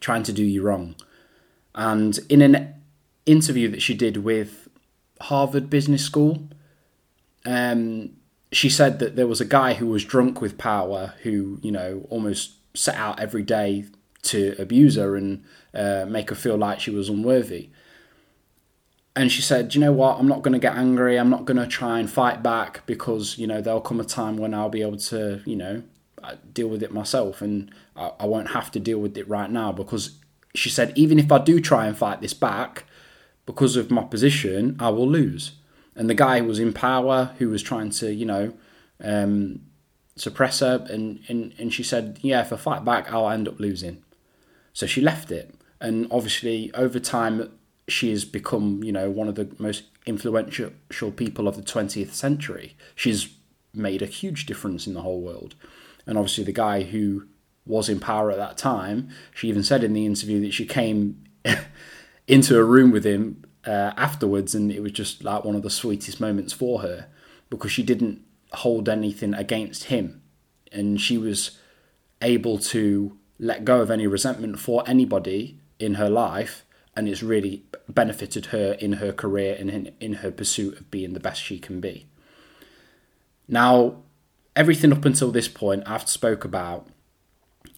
trying 0.00 0.24
to 0.24 0.32
do 0.32 0.42
you 0.42 0.62
wrong. 0.62 0.96
And 1.74 2.18
in 2.28 2.42
an 2.42 2.74
interview 3.26 3.68
that 3.68 3.80
she 3.80 3.94
did 3.94 4.18
with 4.18 4.68
Harvard 5.20 5.70
Business 5.70 6.04
School, 6.04 6.48
um, 7.46 8.16
she 8.52 8.68
said 8.68 8.98
that 8.98 9.16
there 9.16 9.26
was 9.26 9.40
a 9.40 9.44
guy 9.44 9.74
who 9.74 9.86
was 9.86 10.04
drunk 10.04 10.40
with 10.40 10.58
power 10.58 11.14
who, 11.22 11.58
you 11.62 11.70
know, 11.70 12.06
almost 12.10 12.54
set 12.74 12.96
out 12.96 13.20
every 13.20 13.42
day 13.42 13.84
to 14.22 14.54
abuse 14.58 14.96
her 14.96 15.16
and 15.16 15.44
uh, 15.74 16.04
make 16.08 16.30
her 16.30 16.36
feel 16.36 16.56
like 16.56 16.80
she 16.80 16.90
was 16.90 17.08
unworthy. 17.08 17.70
And 19.14 19.30
she 19.30 19.42
said, 19.42 19.74
you 19.74 19.80
know 19.80 19.92
what? 19.92 20.18
I'm 20.18 20.28
not 20.28 20.42
going 20.42 20.52
to 20.52 20.58
get 20.58 20.76
angry. 20.76 21.18
I'm 21.18 21.30
not 21.30 21.44
going 21.44 21.56
to 21.56 21.66
try 21.66 21.98
and 21.98 22.10
fight 22.10 22.42
back 22.42 22.84
because, 22.86 23.38
you 23.38 23.46
know, 23.46 23.60
there'll 23.60 23.80
come 23.80 24.00
a 24.00 24.04
time 24.04 24.36
when 24.36 24.54
I'll 24.54 24.68
be 24.68 24.82
able 24.82 24.98
to, 24.98 25.42
you 25.44 25.56
know, 25.56 25.82
uh, 26.22 26.36
deal 26.52 26.68
with 26.68 26.82
it 26.82 26.92
myself 26.92 27.40
and 27.40 27.72
I, 27.96 28.12
I 28.20 28.26
won't 28.26 28.50
have 28.50 28.70
to 28.72 28.80
deal 28.80 28.98
with 28.98 29.16
it 29.16 29.28
right 29.28 29.50
now 29.50 29.72
because 29.72 30.18
she 30.54 30.68
said, 30.68 30.92
even 30.96 31.18
if 31.18 31.30
I 31.30 31.38
do 31.38 31.60
try 31.60 31.86
and 31.86 31.96
fight 31.96 32.20
this 32.20 32.34
back, 32.34 32.84
because 33.46 33.76
of 33.76 33.90
my 33.90 34.02
position, 34.02 34.76
I 34.78 34.90
will 34.90 35.08
lose 35.08 35.52
and 35.96 36.08
the 36.08 36.14
guy 36.14 36.38
who 36.38 36.44
was 36.46 36.58
in 36.58 36.72
power 36.72 37.34
who 37.38 37.48
was 37.48 37.62
trying 37.62 37.90
to, 37.90 38.12
you 38.12 38.26
know, 38.26 38.52
um, 39.02 39.60
suppress 40.16 40.60
her, 40.60 40.86
and, 40.90 41.20
and, 41.28 41.54
and 41.58 41.72
she 41.72 41.82
said, 41.82 42.18
yeah, 42.22 42.40
if 42.40 42.52
I 42.52 42.56
fight 42.56 42.84
back, 42.84 43.12
I'll 43.12 43.28
end 43.28 43.48
up 43.48 43.58
losing. 43.58 44.02
So 44.72 44.86
she 44.86 45.00
left 45.00 45.30
it, 45.30 45.54
and 45.80 46.06
obviously 46.10 46.72
over 46.74 47.00
time, 47.00 47.50
she 47.88 48.10
has 48.10 48.24
become, 48.24 48.84
you 48.84 48.92
know, 48.92 49.10
one 49.10 49.28
of 49.28 49.34
the 49.34 49.50
most 49.58 49.84
influential 50.06 50.70
people 51.16 51.48
of 51.48 51.56
the 51.56 51.62
20th 51.62 52.12
century. 52.12 52.76
She's 52.94 53.34
made 53.74 54.02
a 54.02 54.06
huge 54.06 54.46
difference 54.46 54.86
in 54.86 54.94
the 54.94 55.02
whole 55.02 55.20
world, 55.20 55.54
and 56.06 56.16
obviously 56.16 56.44
the 56.44 56.52
guy 56.52 56.82
who 56.82 57.26
was 57.66 57.88
in 57.88 58.00
power 58.00 58.30
at 58.30 58.36
that 58.36 58.56
time, 58.56 59.08
she 59.34 59.48
even 59.48 59.62
said 59.62 59.84
in 59.84 59.92
the 59.92 60.06
interview 60.06 60.40
that 60.40 60.52
she 60.52 60.66
came 60.66 61.24
into 62.26 62.58
a 62.58 62.64
room 62.64 62.90
with 62.90 63.04
him 63.04 63.44
uh, 63.66 63.92
afterwards, 63.96 64.54
and 64.54 64.70
it 64.72 64.82
was 64.82 64.92
just 64.92 65.24
like 65.24 65.44
one 65.44 65.54
of 65.54 65.62
the 65.62 65.70
sweetest 65.70 66.20
moments 66.20 66.52
for 66.52 66.82
her 66.82 67.06
because 67.48 67.72
she 67.72 67.82
didn't 67.82 68.22
hold 68.52 68.88
anything 68.88 69.34
against 69.34 69.84
him, 69.84 70.22
and 70.72 71.00
she 71.00 71.18
was 71.18 71.58
able 72.22 72.58
to 72.58 73.16
let 73.38 73.64
go 73.64 73.80
of 73.80 73.90
any 73.90 74.06
resentment 74.06 74.58
for 74.58 74.82
anybody 74.86 75.58
in 75.78 75.94
her 75.94 76.10
life, 76.10 76.64
and 76.94 77.08
it's 77.08 77.22
really 77.22 77.64
benefited 77.88 78.46
her 78.46 78.72
in 78.74 78.94
her 78.94 79.12
career 79.12 79.56
and 79.58 79.70
in, 79.70 79.94
in 80.00 80.14
her 80.14 80.30
pursuit 80.30 80.78
of 80.78 80.90
being 80.90 81.12
the 81.12 81.20
best 81.20 81.42
she 81.42 81.58
can 81.58 81.80
be. 81.80 82.06
Now, 83.48 84.02
everything 84.54 84.92
up 84.92 85.04
until 85.04 85.30
this 85.30 85.48
point 85.48 85.82
I've 85.86 86.08
spoke 86.08 86.44
about 86.44 86.88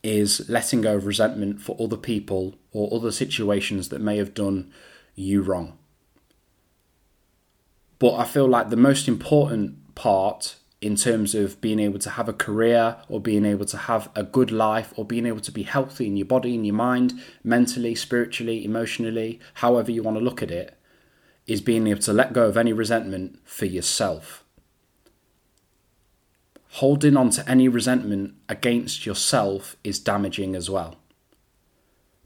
is 0.03 0.49
letting 0.49 0.81
go 0.81 0.97
of 0.97 1.07
resentment 1.07 1.61
for 1.61 1.77
other 1.81 1.97
people 1.97 2.57
or 2.73 2.93
other 2.93 3.13
situations 3.13 3.89
that 3.89 4.01
may 4.01 4.17
have 4.17 4.35
done 4.35 4.73
you 5.15 5.43
wrong. 5.43 5.79
But 7.99 8.15
I 8.15 8.25
feel 8.25 8.49
like 8.49 8.71
the 8.71 8.77
most 8.77 9.07
important 9.07 9.95
part 9.95 10.57
in 10.81 10.97
terms 10.97 11.35
of 11.35 11.61
being 11.61 11.79
able 11.79 12.01
to 12.01 12.11
have 12.11 12.29
a 12.29 12.33
career 12.33 12.97
or 13.09 13.21
being 13.21 13.45
able 13.45 13.65
to 13.65 13.77
have 13.77 14.11
a 14.17 14.25
good 14.25 14.51
life 14.51 14.93
or 14.97 15.05
being 15.05 15.27
able 15.27 15.41
to 15.41 15.53
be 15.53 15.63
healthy 15.63 16.09
in 16.09 16.17
your 16.17 16.27
body, 16.27 16.57
in 16.57 16.65
your 16.65 16.75
mind, 16.75 17.23
mentally, 17.45 17.95
spiritually, 17.95 18.65
emotionally, 18.65 19.39
however 19.55 19.93
you 19.93 20.03
want 20.03 20.19
to 20.19 20.25
look 20.25 20.43
at 20.43 20.51
it, 20.51 20.77
is 21.47 21.61
being 21.61 21.87
able 21.87 22.01
to 22.01 22.13
let 22.13 22.33
go 22.33 22.47
of 22.47 22.57
any 22.57 22.73
resentment 22.73 23.39
for 23.45 23.67
yourself. 23.67 24.43
Holding 26.77 27.17
on 27.17 27.31
to 27.31 27.49
any 27.49 27.69
resentment 27.69 28.35
against 28.49 29.07
yourself 29.07 29.77
is 29.85 30.01
damaging 30.01 30.57
as 30.57 30.69
well. 30.69 30.97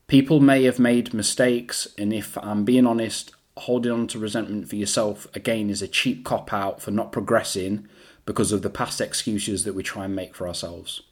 People 0.09 0.41
may 0.41 0.63
have 0.65 0.79
made 0.79 1.13
mistakes, 1.13 1.89
and 1.99 2.13
if 2.13 2.39
I'm 2.39 2.65
being 2.65 2.87
honest, 2.87 3.33
holding 3.57 3.91
on 3.91 4.07
to 4.09 4.19
resentment 4.19 4.69
for 4.69 4.77
yourself 4.77 5.27
again 5.35 5.69
is 5.69 5.83
a 5.83 5.89
cheap 5.89 6.25
cop 6.25 6.53
out 6.53 6.81
for 6.81 6.91
not 6.93 7.11
progressing 7.11 7.89
because 8.25 8.53
of 8.53 8.63
the 8.63 8.71
past 8.71 9.01
excuses 9.01 9.65
that 9.65 9.75
we 9.75 9.83
try 9.83 10.05
and 10.05 10.15
make 10.15 10.35
for 10.35 10.47
ourselves. 10.47 11.03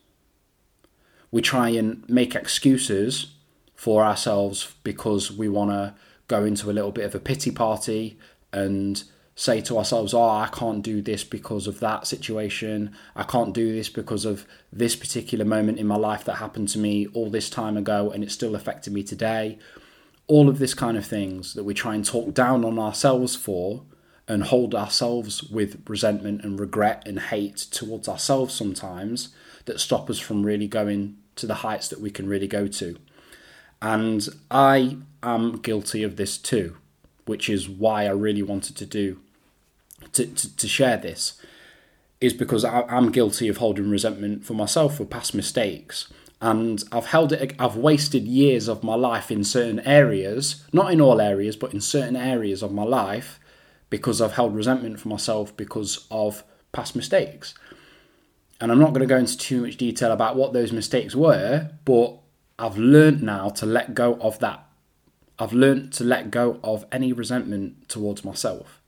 We 1.31 1.43
try 1.43 1.71
and 1.71 2.09
make 2.09 2.37
excuses 2.37 3.35
for 3.75 4.05
ourselves 4.05 4.75
because 4.85 5.33
we 5.33 5.49
want 5.49 5.71
to 5.71 5.95
go 6.29 6.45
into 6.45 6.71
a 6.71 6.73
little 6.73 6.93
bit 6.93 7.05
of 7.05 7.15
a 7.15 7.21
pity 7.21 7.51
party 7.51 8.19
and 8.53 9.03
say 9.37 9.61
to 9.61 9.79
ourselves, 9.79 10.15
oh, 10.15 10.29
I 10.29 10.49
can't 10.53 10.83
do 10.83 11.03
this 11.03 11.25
because 11.25 11.67
of 11.67 11.81
that 11.81 12.07
situation. 12.07 12.95
I 13.17 13.25
can't 13.25 13.53
do 13.53 13.73
this 13.73 13.89
because 13.89 14.25
of 14.25 14.47
this 14.73 14.95
particular 14.95 15.45
moment 15.45 15.79
in 15.79 15.87
my 15.87 15.97
life 15.97 16.25
that 16.25 16.37
happened 16.37 16.69
to 16.69 16.79
me 16.79 17.09
all 17.09 17.31
this 17.31 17.51
time 17.51 17.77
ago 17.77 18.11
and 18.11 18.23
it 18.23 18.31
still 18.31 18.55
affected 18.55 18.93
me 18.93 19.03
today. 19.03 19.59
All 20.27 20.49
of 20.49 20.59
this 20.59 20.75
kind 20.75 20.97
of 20.97 21.05
things 21.05 21.55
that 21.55 21.65
we 21.65 21.75
try 21.75 21.95
and 21.95 22.05
talk 22.05 22.33
down 22.33 22.65
on 22.65 22.79
ourselves 22.79 23.35
for 23.35 23.83
and 24.27 24.45
hold 24.45 24.75
ourselves 24.75 25.43
with 25.43 25.83
resentment 25.89 26.43
and 26.45 26.59
regret 26.59 27.03
and 27.07 27.19
hate 27.19 27.57
towards 27.57 28.09
ourselves 28.09 28.55
sometimes 28.55 29.35
that 29.67 29.81
stop 29.81 30.09
us 30.09 30.19
from 30.19 30.45
really 30.45 30.69
going 30.69 31.17
to 31.37 31.47
the 31.47 31.55
heights 31.57 31.89
that 31.89 32.01
we 32.01 32.11
can 32.11 32.29
really 32.29 32.47
go 32.47 32.67
to. 32.69 32.97
And 33.83 34.27
I 34.51 34.99
am 35.23 35.59
guilty 35.59 36.05
of 36.05 36.17
this 36.17 36.39
too 36.39 36.77
which 37.27 37.49
is 37.49 37.69
why 37.69 38.05
I 38.05 38.11
really 38.11 38.43
wanted 38.43 38.77
to 38.77 38.87
do 38.87 39.21
to, 40.13 40.27
to, 40.27 40.57
to 40.57 40.69
share 40.69 40.97
this, 40.97 41.41
is 42.21 42.33
because 42.33 42.65
I, 42.65 42.83
I'm 42.83 43.11
guilty 43.11 43.49
of 43.49 43.59
holding 43.59 43.91
resentment 43.91 44.45
for 44.45 44.55
myself 44.55 44.97
for 44.97 45.05
past 45.05 45.35
mistakes. 45.35 46.13
And 46.41 46.83
I've 46.93 47.07
held 47.07 47.33
it, 47.33 47.55
I've 47.59 47.77
wasted 47.77 48.25
years 48.25 48.69
of 48.69 48.83
my 48.85 48.95
life 48.95 49.31
in 49.31 49.45
certain 49.45 49.81
areas, 49.81 50.63
not 50.73 50.93
in 50.93 51.01
all 51.01 51.21
areas, 51.21 51.57
but 51.57 51.73
in 51.73 51.81
certain 51.81 52.17
areas 52.17 52.63
of 52.63 52.73
my 52.73 52.83
life, 52.83 53.41
because 53.89 54.21
I've 54.21 54.33
held 54.33 54.55
resentment 54.55 55.01
for 55.01 55.09
myself 55.09 55.57
because 55.57 56.07
of 56.11 56.45
past 56.73 56.95
mistakes. 56.95 57.55
And 58.61 58.71
I'm 58.71 58.79
not 58.79 58.91
going 58.91 59.01
to 59.01 59.07
go 59.07 59.17
into 59.17 59.39
too 59.39 59.63
much 59.63 59.77
detail 59.77 60.13
about 60.13 60.37
what 60.37 60.53
those 60.53 60.73
mistakes 60.73 61.15
were, 61.15 61.71
but 61.85 62.19
I've 62.59 62.79
learned 62.79 63.23
now 63.23 63.49
to 63.51 63.67
let 63.67 63.95
go 63.95 64.15
of 64.21 64.39
that. 64.41 64.67
I've 65.39 65.53
learned 65.53 65.93
to 65.95 66.05
let 66.05 66.31
go 66.31 66.61
of 66.63 66.85
any 66.93 67.13
resentment 67.13 67.89
towards 67.89 68.25
myself. 68.25 68.81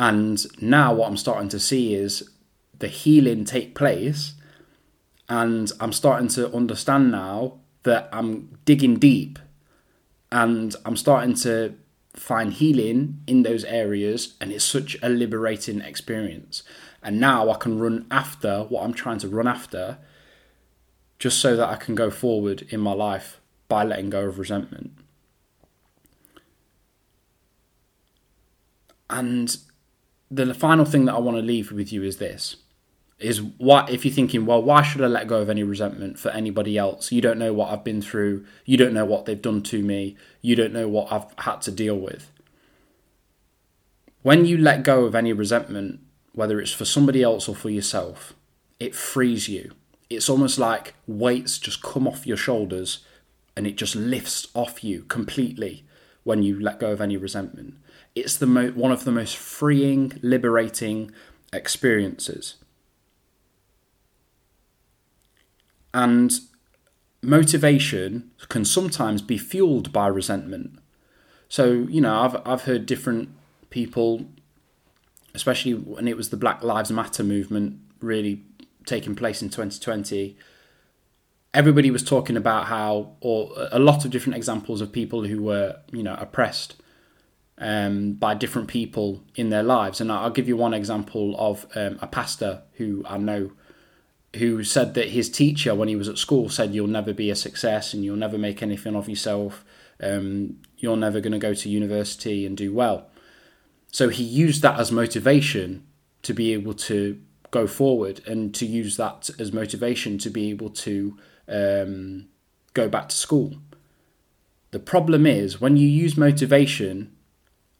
And 0.00 0.46
now 0.62 0.94
what 0.94 1.08
I'm 1.08 1.18
starting 1.18 1.50
to 1.50 1.60
see 1.60 1.94
is 1.94 2.30
the 2.78 2.88
healing 2.88 3.44
take 3.44 3.74
place. 3.74 4.32
And 5.28 5.70
I'm 5.78 5.92
starting 5.92 6.28
to 6.28 6.50
understand 6.54 7.12
now 7.12 7.58
that 7.82 8.08
I'm 8.10 8.58
digging 8.64 8.98
deep 8.98 9.38
and 10.32 10.74
I'm 10.86 10.96
starting 10.96 11.34
to 11.34 11.74
find 12.14 12.54
healing 12.54 13.20
in 13.26 13.42
those 13.42 13.62
areas. 13.64 14.36
And 14.40 14.50
it's 14.50 14.64
such 14.64 14.96
a 15.02 15.10
liberating 15.10 15.82
experience. 15.82 16.62
And 17.02 17.20
now 17.20 17.50
I 17.50 17.58
can 17.58 17.78
run 17.78 18.06
after 18.10 18.62
what 18.70 18.84
I'm 18.84 18.94
trying 18.94 19.18
to 19.18 19.28
run 19.28 19.46
after 19.46 19.98
just 21.18 21.40
so 21.40 21.56
that 21.56 21.68
I 21.68 21.76
can 21.76 21.94
go 21.94 22.10
forward 22.10 22.66
in 22.70 22.80
my 22.80 22.92
life 22.92 23.38
by 23.68 23.84
letting 23.84 24.08
go 24.08 24.22
of 24.22 24.38
resentment. 24.38 24.92
And 29.10 29.58
the 30.30 30.54
final 30.54 30.84
thing 30.84 31.06
that 31.06 31.14
I 31.14 31.18
want 31.18 31.36
to 31.36 31.42
leave 31.42 31.72
with 31.72 31.92
you 31.92 32.02
is 32.02 32.18
this 32.18 32.56
is 33.18 33.42
what 33.42 33.90
if 33.90 34.04
you're 34.04 34.14
thinking, 34.14 34.46
well, 34.46 34.62
why 34.62 34.80
should 34.80 35.02
I 35.02 35.06
let 35.06 35.28
go 35.28 35.42
of 35.42 35.50
any 35.50 35.62
resentment 35.62 36.18
for 36.18 36.30
anybody 36.30 36.78
else? 36.78 37.12
You 37.12 37.20
don't 37.20 37.38
know 37.38 37.52
what 37.52 37.70
I've 37.70 37.84
been 37.84 38.00
through, 38.00 38.46
you 38.64 38.78
don't 38.78 38.94
know 38.94 39.04
what 39.04 39.26
they've 39.26 39.40
done 39.40 39.62
to 39.64 39.82
me, 39.82 40.16
you 40.40 40.56
don't 40.56 40.72
know 40.72 40.88
what 40.88 41.12
I've 41.12 41.26
had 41.38 41.60
to 41.62 41.70
deal 41.70 41.96
with. 41.96 42.30
When 44.22 44.46
you 44.46 44.56
let 44.56 44.84
go 44.84 45.04
of 45.04 45.14
any 45.14 45.34
resentment, 45.34 46.00
whether 46.32 46.60
it's 46.60 46.72
for 46.72 46.86
somebody 46.86 47.22
else 47.22 47.46
or 47.46 47.54
for 47.54 47.68
yourself, 47.68 48.32
it 48.78 48.94
frees 48.94 49.48
you 49.48 49.72
it's 50.10 50.28
almost 50.28 50.58
like 50.58 50.94
weights 51.06 51.56
just 51.56 51.82
come 51.82 52.06
off 52.06 52.26
your 52.26 52.36
shoulders 52.36 53.06
and 53.56 53.66
it 53.66 53.76
just 53.76 53.94
lifts 53.94 54.48
off 54.54 54.82
you 54.82 55.02
completely 55.04 55.84
when 56.24 56.42
you 56.42 56.58
let 56.58 56.80
go 56.80 56.90
of 56.90 57.00
any 57.00 57.16
resentment. 57.16 57.74
It's 58.14 58.36
the 58.36 58.46
mo- 58.46 58.70
one 58.70 58.92
of 58.92 59.04
the 59.04 59.12
most 59.12 59.36
freeing, 59.36 60.18
liberating 60.22 61.12
experiences. 61.52 62.56
And 65.92 66.32
motivation 67.22 68.30
can 68.48 68.64
sometimes 68.64 69.22
be 69.22 69.38
fueled 69.38 69.92
by 69.92 70.06
resentment. 70.06 70.78
So, 71.48 71.86
you 71.88 72.00
know, 72.00 72.20
I've 72.20 72.36
I've 72.46 72.62
heard 72.62 72.86
different 72.86 73.30
people 73.70 74.26
especially 75.34 75.74
when 75.74 76.08
it 76.08 76.16
was 76.16 76.30
the 76.30 76.36
Black 76.36 76.62
Lives 76.62 76.90
Matter 76.90 77.22
movement 77.22 77.78
really 78.00 78.44
taking 78.86 79.14
place 79.14 79.42
in 79.42 79.48
2020, 79.48 80.36
everybody 81.52 81.90
was 81.90 82.02
talking 82.02 82.36
about 82.36 82.66
how, 82.66 83.12
or 83.20 83.52
a 83.70 83.78
lot 83.78 84.04
of 84.04 84.10
different 84.10 84.36
examples 84.36 84.80
of 84.80 84.92
people 84.92 85.24
who 85.24 85.42
were, 85.42 85.76
you 85.92 86.02
know, 86.02 86.16
oppressed 86.18 86.76
um, 87.60 88.14
by 88.14 88.34
different 88.34 88.68
people 88.68 89.22
in 89.36 89.50
their 89.50 89.62
lives. 89.62 90.00
And 90.00 90.10
I'll 90.10 90.30
give 90.30 90.48
you 90.48 90.56
one 90.56 90.74
example 90.74 91.36
of 91.38 91.66
um, 91.74 91.98
a 92.00 92.06
pastor 92.06 92.62
who 92.74 93.04
I 93.06 93.18
know 93.18 93.52
who 94.36 94.62
said 94.62 94.94
that 94.94 95.08
his 95.08 95.28
teacher, 95.28 95.74
when 95.74 95.88
he 95.88 95.96
was 95.96 96.08
at 96.08 96.16
school, 96.16 96.48
said, 96.48 96.74
You'll 96.74 96.86
never 96.86 97.12
be 97.12 97.30
a 97.30 97.36
success 97.36 97.92
and 97.92 98.04
you'll 98.04 98.16
never 98.16 98.38
make 98.38 98.62
anything 98.62 98.96
of 98.96 99.08
yourself. 99.08 99.64
Um, 100.02 100.58
you're 100.78 100.96
never 100.96 101.20
going 101.20 101.32
to 101.32 101.38
go 101.38 101.52
to 101.52 101.68
university 101.68 102.46
and 102.46 102.56
do 102.56 102.72
well. 102.72 103.08
So 103.92 104.08
he 104.08 104.22
used 104.22 104.62
that 104.62 104.78
as 104.78 104.90
motivation 104.90 105.84
to 106.22 106.32
be 106.32 106.52
able 106.52 106.74
to 106.74 107.20
go 107.50 107.66
forward 107.66 108.22
and 108.26 108.54
to 108.54 108.64
use 108.64 108.96
that 108.96 109.28
as 109.38 109.52
motivation 109.52 110.16
to 110.18 110.30
be 110.30 110.48
able 110.50 110.70
to 110.70 111.18
um, 111.48 112.28
go 112.72 112.88
back 112.88 113.08
to 113.08 113.16
school. 113.16 113.56
The 114.70 114.78
problem 114.78 115.26
is 115.26 115.60
when 115.60 115.76
you 115.76 115.88
use 115.88 116.16
motivation 116.16 117.12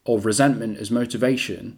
or 0.05 0.19
resentment 0.19 0.77
as 0.77 0.91
motivation, 0.91 1.77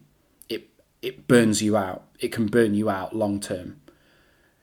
it 0.49 0.69
it 1.01 1.27
burns 1.27 1.61
you 1.61 1.77
out. 1.77 2.03
It 2.19 2.31
can 2.31 2.47
burn 2.47 2.73
you 2.73 2.89
out 2.89 3.15
long 3.15 3.39
term. 3.39 3.79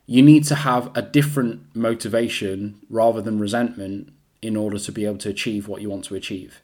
You 0.07 0.23
need 0.23 0.45
to 0.45 0.57
have 0.57 0.91
a 0.97 1.03
different 1.03 1.75
motivation 1.75 2.81
rather 2.89 3.21
than 3.21 3.39
resentment 3.39 4.13
in 4.43 4.57
order 4.57 4.79
to 4.79 4.91
be 4.91 5.05
able 5.05 5.19
to 5.19 5.29
achieve 5.29 5.69
what 5.69 5.83
you 5.83 5.91
want 5.91 6.05
to 6.07 6.15
achieve 6.15 6.61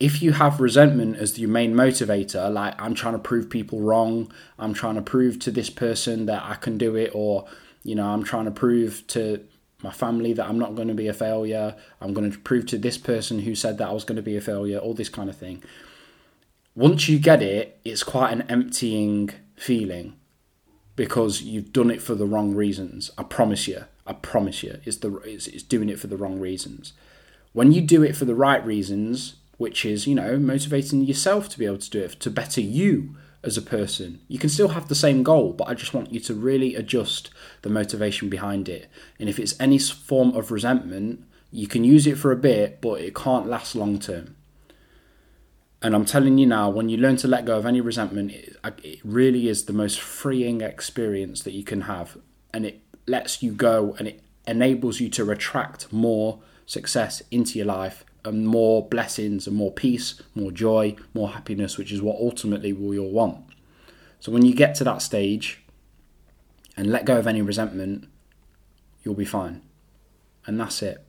if 0.00 0.22
you 0.22 0.32
have 0.32 0.60
resentment 0.60 1.16
as 1.16 1.38
your 1.38 1.50
main 1.50 1.74
motivator, 1.74 2.52
like 2.52 2.80
I'm 2.80 2.94
trying 2.94 3.14
to 3.14 3.18
prove 3.18 3.50
people 3.50 3.80
wrong, 3.80 4.32
I'm 4.58 4.72
trying 4.72 4.94
to 4.94 5.02
prove 5.02 5.38
to 5.40 5.50
this 5.50 5.70
person 5.70 6.26
that 6.26 6.42
I 6.44 6.54
can 6.54 6.78
do 6.78 6.94
it, 6.94 7.10
or 7.14 7.46
you 7.82 7.94
know, 7.94 8.06
I'm 8.06 8.22
trying 8.22 8.44
to 8.44 8.50
prove 8.50 9.06
to 9.08 9.44
my 9.82 9.90
family 9.90 10.32
that 10.32 10.46
I'm 10.46 10.58
not 10.58 10.74
going 10.74 10.88
to 10.88 10.94
be 10.94 11.08
a 11.08 11.12
failure, 11.12 11.74
I'm 12.00 12.14
going 12.14 12.30
to 12.30 12.38
prove 12.38 12.66
to 12.66 12.78
this 12.78 12.98
person 12.98 13.40
who 13.40 13.54
said 13.54 13.78
that 13.78 13.88
I 13.88 13.92
was 13.92 14.04
going 14.04 14.16
to 14.16 14.22
be 14.22 14.36
a 14.36 14.40
failure, 14.40 14.78
all 14.78 14.94
this 14.94 15.08
kind 15.08 15.28
of 15.28 15.36
thing. 15.36 15.62
Once 16.78 17.08
you 17.08 17.18
get 17.18 17.42
it, 17.42 17.80
it's 17.84 18.04
quite 18.04 18.32
an 18.32 18.42
emptying 18.42 19.28
feeling 19.56 20.14
because 20.94 21.42
you've 21.42 21.72
done 21.72 21.90
it 21.90 22.00
for 22.00 22.14
the 22.14 22.24
wrong 22.24 22.54
reasons. 22.54 23.10
I 23.18 23.24
promise 23.24 23.66
you. 23.66 23.86
I 24.06 24.12
promise 24.12 24.62
you. 24.62 24.78
It's 24.84 24.98
the 24.98 25.12
it's, 25.24 25.48
it's 25.48 25.64
doing 25.64 25.88
it 25.88 25.98
for 25.98 26.06
the 26.06 26.16
wrong 26.16 26.38
reasons. 26.38 26.92
When 27.52 27.72
you 27.72 27.80
do 27.80 28.04
it 28.04 28.14
for 28.14 28.26
the 28.26 28.36
right 28.36 28.64
reasons, 28.64 29.34
which 29.56 29.84
is, 29.84 30.06
you 30.06 30.14
know, 30.14 30.38
motivating 30.38 31.02
yourself 31.02 31.48
to 31.48 31.58
be 31.58 31.66
able 31.66 31.78
to 31.78 31.90
do 31.90 32.00
it, 32.00 32.20
to 32.20 32.30
better 32.30 32.60
you 32.60 33.16
as 33.42 33.56
a 33.56 33.62
person. 33.62 34.20
You 34.28 34.38
can 34.38 34.48
still 34.48 34.68
have 34.68 34.86
the 34.86 34.94
same 34.94 35.24
goal, 35.24 35.54
but 35.54 35.66
I 35.66 35.74
just 35.74 35.94
want 35.94 36.12
you 36.12 36.20
to 36.20 36.32
really 36.34 36.76
adjust 36.76 37.30
the 37.62 37.70
motivation 37.70 38.28
behind 38.28 38.68
it. 38.68 38.88
And 39.18 39.28
if 39.28 39.40
it's 39.40 39.58
any 39.58 39.80
form 39.80 40.30
of 40.36 40.52
resentment, 40.52 41.24
you 41.50 41.66
can 41.66 41.82
use 41.82 42.06
it 42.06 42.18
for 42.18 42.30
a 42.30 42.36
bit, 42.36 42.80
but 42.80 43.00
it 43.00 43.16
can't 43.16 43.48
last 43.48 43.74
long 43.74 43.98
term. 43.98 44.36
And 45.80 45.94
I'm 45.94 46.04
telling 46.04 46.38
you 46.38 46.46
now, 46.46 46.68
when 46.70 46.88
you 46.88 46.96
learn 46.96 47.16
to 47.18 47.28
let 47.28 47.44
go 47.44 47.56
of 47.56 47.64
any 47.64 47.80
resentment, 47.80 48.32
it, 48.32 48.56
it 48.82 49.00
really 49.04 49.48
is 49.48 49.64
the 49.64 49.72
most 49.72 50.00
freeing 50.00 50.60
experience 50.60 51.42
that 51.42 51.52
you 51.52 51.62
can 51.62 51.82
have. 51.82 52.16
And 52.52 52.66
it 52.66 52.82
lets 53.06 53.42
you 53.42 53.52
go 53.52 53.94
and 53.98 54.08
it 54.08 54.20
enables 54.46 54.98
you 54.98 55.08
to 55.10 55.30
attract 55.30 55.92
more 55.92 56.40
success 56.66 57.22
into 57.30 57.58
your 57.58 57.66
life 57.66 58.04
and 58.24 58.46
more 58.46 58.86
blessings 58.88 59.46
and 59.46 59.56
more 59.56 59.72
peace, 59.72 60.20
more 60.34 60.50
joy, 60.50 60.96
more 61.14 61.30
happiness, 61.30 61.78
which 61.78 61.92
is 61.92 62.02
what 62.02 62.16
ultimately 62.16 62.72
we 62.72 62.98
all 62.98 63.10
want. 63.10 63.44
So 64.20 64.32
when 64.32 64.44
you 64.44 64.54
get 64.54 64.74
to 64.76 64.84
that 64.84 65.00
stage 65.00 65.62
and 66.76 66.90
let 66.90 67.04
go 67.04 67.18
of 67.18 67.26
any 67.26 67.40
resentment, 67.40 68.08
you'll 69.02 69.14
be 69.14 69.24
fine. 69.24 69.62
And 70.44 70.58
that's 70.58 70.82
it. 70.82 71.04